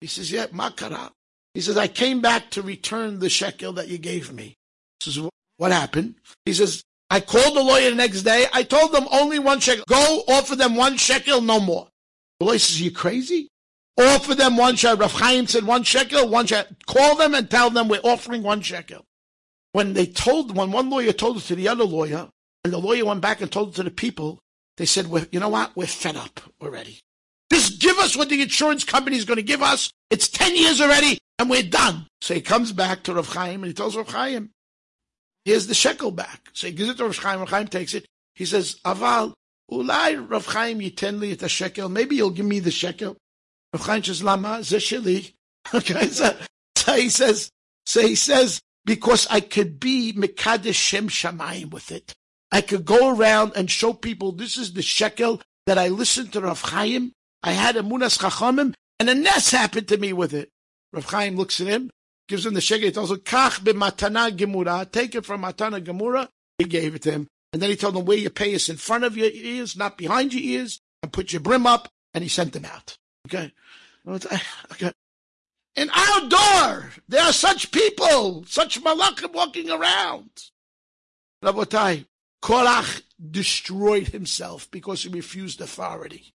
He 0.00 0.06
says, 0.06 0.32
yeah, 0.32 0.46
makara. 0.46 1.10
He 1.52 1.60
says, 1.60 1.76
I 1.76 1.88
came 1.88 2.20
back 2.20 2.50
to 2.52 2.62
return 2.62 3.18
the 3.18 3.28
shekel 3.28 3.72
that 3.74 3.88
you 3.88 3.98
gave 3.98 4.32
me. 4.32 4.56
He 5.00 5.10
says, 5.10 5.28
what 5.56 5.72
happened? 5.72 6.14
He 6.46 6.52
says, 6.52 6.82
I 7.10 7.20
called 7.20 7.56
the 7.56 7.62
lawyer 7.62 7.90
the 7.90 7.96
next 7.96 8.22
day. 8.22 8.46
I 8.52 8.62
told 8.62 8.92
them 8.92 9.08
only 9.10 9.40
one 9.40 9.58
shekel. 9.58 9.84
Go 9.88 10.22
offer 10.28 10.54
them 10.54 10.76
one 10.76 10.96
shekel, 10.96 11.40
no 11.40 11.58
more. 11.58 11.88
The 12.38 12.46
lawyer 12.46 12.58
says, 12.58 12.80
you 12.80 12.92
crazy? 12.92 13.48
Offer 13.98 14.36
them 14.36 14.56
one 14.56 14.76
shekel. 14.76 14.98
Rav 14.98 15.12
Chaim 15.12 15.46
said 15.48 15.64
one 15.64 15.82
shekel, 15.82 16.28
one 16.28 16.46
shekel. 16.46 16.76
Call 16.86 17.16
them 17.16 17.34
and 17.34 17.50
tell 17.50 17.68
them 17.68 17.88
we're 17.88 18.00
offering 18.04 18.42
one 18.42 18.62
shekel. 18.62 19.04
When 19.72 19.92
they 19.94 20.06
told, 20.06 20.56
when 20.56 20.70
one 20.70 20.88
lawyer 20.88 21.12
told 21.12 21.38
it 21.38 21.40
to 21.42 21.56
the 21.56 21.68
other 21.68 21.84
lawyer, 21.84 22.28
and 22.64 22.72
the 22.72 22.78
lawyer 22.78 23.04
went 23.04 23.20
back 23.20 23.40
and 23.40 23.50
told 23.50 23.70
it 23.70 23.74
to 23.76 23.82
the 23.82 23.90
people, 23.90 24.38
they 24.76 24.86
said, 24.86 25.08
well, 25.08 25.26
you 25.32 25.40
know 25.40 25.48
what? 25.48 25.76
We're 25.76 25.86
fed 25.86 26.16
up 26.16 26.40
already. 26.62 27.00
Just 27.52 27.80
give 27.80 27.98
us 27.98 28.16
what 28.16 28.28
the 28.28 28.40
insurance 28.40 28.84
company 28.84 29.16
is 29.16 29.24
going 29.24 29.36
to 29.36 29.42
give 29.42 29.62
us. 29.62 29.90
It's 30.10 30.28
10 30.28 30.56
years 30.56 30.80
already 30.80 31.18
and 31.38 31.50
we're 31.50 31.62
done. 31.62 32.06
So 32.20 32.34
he 32.34 32.40
comes 32.40 32.72
back 32.72 33.02
to 33.04 33.14
Rav 33.14 33.28
Chaim 33.28 33.62
and 33.62 33.66
he 33.66 33.72
tells 33.72 33.96
Rav 33.96 34.08
Chaim, 34.08 34.50
here's 35.44 35.66
the 35.66 35.74
shekel 35.74 36.10
back. 36.10 36.50
So 36.52 36.66
he 36.66 36.72
gives 36.72 36.90
it 36.90 36.96
to 36.98 37.04
Rav 37.04 37.16
Chaim. 37.16 37.40
Rav 37.40 37.48
Chaim 37.48 37.68
takes 37.68 37.94
it. 37.94 38.06
He 38.34 38.44
says, 38.44 38.76
Aval, 38.84 39.34
ulai 39.70 40.28
Rav 40.28 40.46
Chaim 40.46 40.80
yiten 40.80 41.20
li 41.20 41.32
et 41.32 41.50
shekel. 41.50 41.88
Maybe 41.88 42.16
you'll 42.16 42.30
give 42.30 42.46
me 42.46 42.60
the 42.60 42.70
shekel. 42.70 43.16
Rav 43.72 43.84
Chaim 43.84 44.02
says, 44.02 44.22
lama 44.22 44.58
zesheli. 44.60 45.32
Okay, 45.74 46.06
so, 46.06 46.34
so 46.74 46.94
he 46.94 47.10
says, 47.10 47.50
so 47.84 48.00
he 48.00 48.14
says, 48.14 48.60
because 48.86 49.26
I 49.30 49.40
could 49.40 49.78
be 49.78 50.12
Mekadesh 50.14 50.74
Shem 50.74 51.08
Shamayim 51.08 51.70
with 51.70 51.92
it. 51.92 52.14
I 52.50 52.62
could 52.62 52.84
go 52.84 53.14
around 53.14 53.52
and 53.54 53.70
show 53.70 53.92
people 53.92 54.32
this 54.32 54.56
is 54.56 54.72
the 54.72 54.82
shekel 54.82 55.40
that 55.66 55.78
I 55.78 55.88
listened 55.88 56.32
to 56.32 56.40
Rav 56.40 56.60
Chaim. 56.62 57.12
I 57.42 57.52
had 57.52 57.76
a 57.76 57.82
Munas 57.82 58.18
Chachamim, 58.18 58.74
and 58.98 59.10
a 59.10 59.14
nest 59.14 59.52
happened 59.52 59.88
to 59.88 59.98
me 59.98 60.12
with 60.12 60.34
it. 60.34 60.48
Rav 60.92 61.04
Chaim 61.04 61.36
looks 61.36 61.60
at 61.60 61.68
him, 61.68 61.90
gives 62.30 62.46
him 62.46 62.54
the 62.54 62.60
shekel. 62.60 62.86
He 62.86 62.92
tells 62.92 63.10
him, 63.10 63.18
Kach 63.18 63.60
b'matana 63.60 64.30
gemura. 64.30 64.90
Take 64.90 65.16
it 65.16 65.26
from 65.26 65.42
matana 65.42 65.84
gemura. 65.84 66.28
He 66.58 66.64
gave 66.64 66.94
it 66.94 67.02
to 67.02 67.10
him. 67.10 67.26
And 67.52 67.60
then 67.60 67.68
he 67.68 67.76
told 67.76 67.96
him, 67.96 68.04
wear 68.04 68.16
your 68.16 68.30
payas 68.30 68.70
in 68.70 68.76
front 68.76 69.02
of 69.02 69.16
your 69.16 69.30
ears, 69.30 69.76
not 69.76 69.98
behind 69.98 70.32
your 70.32 70.42
ears, 70.42 70.80
and 71.02 71.12
put 71.12 71.32
your 71.32 71.40
brim 71.40 71.66
up. 71.66 71.88
And 72.14 72.22
he 72.22 72.28
sent 72.28 72.52
them 72.52 72.64
out. 72.64 72.96
Okay. 73.26 73.52
Ah, 74.06 74.42
okay. 74.72 74.92
In 75.74 75.90
our 75.90 76.28
door, 76.28 76.92
there 77.08 77.22
are 77.22 77.32
such 77.32 77.72
people, 77.72 78.44
such 78.46 78.82
malachim 78.82 79.32
walking 79.32 79.70
around. 79.70 80.30
Rabotai, 81.44 82.06
Korach 82.42 83.02
destroyed 83.30 84.08
himself 84.08 84.70
because 84.70 85.02
he 85.02 85.08
refused 85.08 85.60
authority. 85.60 86.32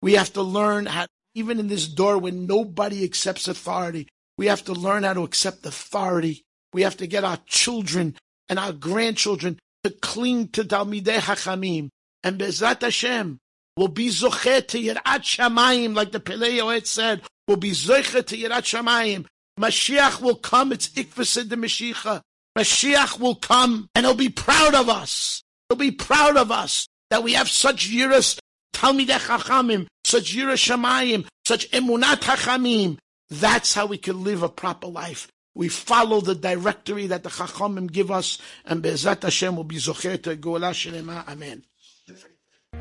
We 0.00 0.14
have 0.14 0.32
to 0.34 0.42
learn 0.42 0.86
how, 0.86 1.06
even 1.34 1.58
in 1.58 1.68
this 1.68 1.86
door 1.86 2.18
when 2.18 2.46
nobody 2.46 3.04
accepts 3.04 3.48
authority, 3.48 4.08
we 4.38 4.46
have 4.46 4.64
to 4.64 4.72
learn 4.72 5.02
how 5.04 5.14
to 5.14 5.22
accept 5.22 5.66
authority. 5.66 6.44
We 6.72 6.82
have 6.82 6.96
to 6.98 7.06
get 7.06 7.24
our 7.24 7.38
children 7.46 8.16
and 8.48 8.58
our 8.58 8.72
grandchildren 8.72 9.58
to 9.84 9.90
cling 9.90 10.48
to 10.48 10.64
Talmidei 10.64 11.18
Hachamim. 11.18 11.90
And 12.22 12.38
Bezrat 12.38 12.82
Hashem 12.82 13.38
will 13.76 13.88
be 13.88 14.08
zochet 14.08 14.68
to 14.68 14.78
Yirat 14.78 15.22
Shamayim, 15.22 15.94
like 15.94 16.12
the 16.12 16.20
Pele 16.20 16.58
Yoetz 16.58 16.86
said, 16.86 17.22
will 17.48 17.56
be 17.56 17.72
zochet 17.72 18.26
to 18.26 18.36
Yirat 18.36 18.62
Shamayim. 18.62 19.26
Mashiach 19.58 20.20
will 20.20 20.36
come, 20.36 20.72
it's 20.72 20.88
Ikvasid 20.88 21.48
the 21.48 21.56
Mashiach. 21.56 22.22
Mashiach 22.56 23.18
will 23.18 23.34
come 23.34 23.88
and 23.94 24.06
he'll 24.06 24.14
be 24.14 24.28
proud 24.28 24.74
of 24.74 24.88
us. 24.88 25.42
He'll 25.68 25.78
be 25.78 25.90
proud 25.90 26.36
of 26.36 26.50
us 26.50 26.86
that 27.10 27.22
we 27.22 27.32
have 27.34 27.48
such 27.48 27.90
yiras 27.90 28.38
Talmidei 28.74 29.18
Chachamim, 29.18 29.86
such 30.04 30.34
yiras 30.34 30.60
Shamayim, 30.70 31.26
such 31.46 31.70
emunat 31.70 32.20
Chachamim. 32.20 32.98
That's 33.32 33.72
how 33.72 33.86
we 33.86 33.96
can 33.96 34.22
live 34.24 34.42
a 34.42 34.50
proper 34.50 34.88
life. 34.88 35.32
We 35.54 35.68
follow 35.68 36.20
the 36.20 36.34
directory 36.34 37.06
that 37.06 37.22
the 37.22 37.30
Chachamim 37.30 37.90
give 37.90 38.10
us, 38.10 38.36
and 38.66 38.82
Be'ezrat 38.82 39.22
Hashem 39.22 39.56
will 39.56 39.64
be 39.64 39.76
zocher 39.76 40.22
to 40.22 40.36
Geolah 40.36 40.74
Shelema. 40.74 41.26
Amen. 41.26 41.64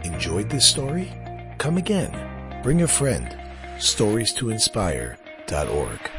Enjoyed 0.04 0.50
this 0.50 0.68
story? 0.68 1.10
Come 1.58 1.78
again. 1.78 2.12
Bring 2.64 2.82
a 2.82 2.88
friend. 2.88 3.34
Stories 3.80 4.34
to 4.34 4.50
inspire.org. 4.50 6.12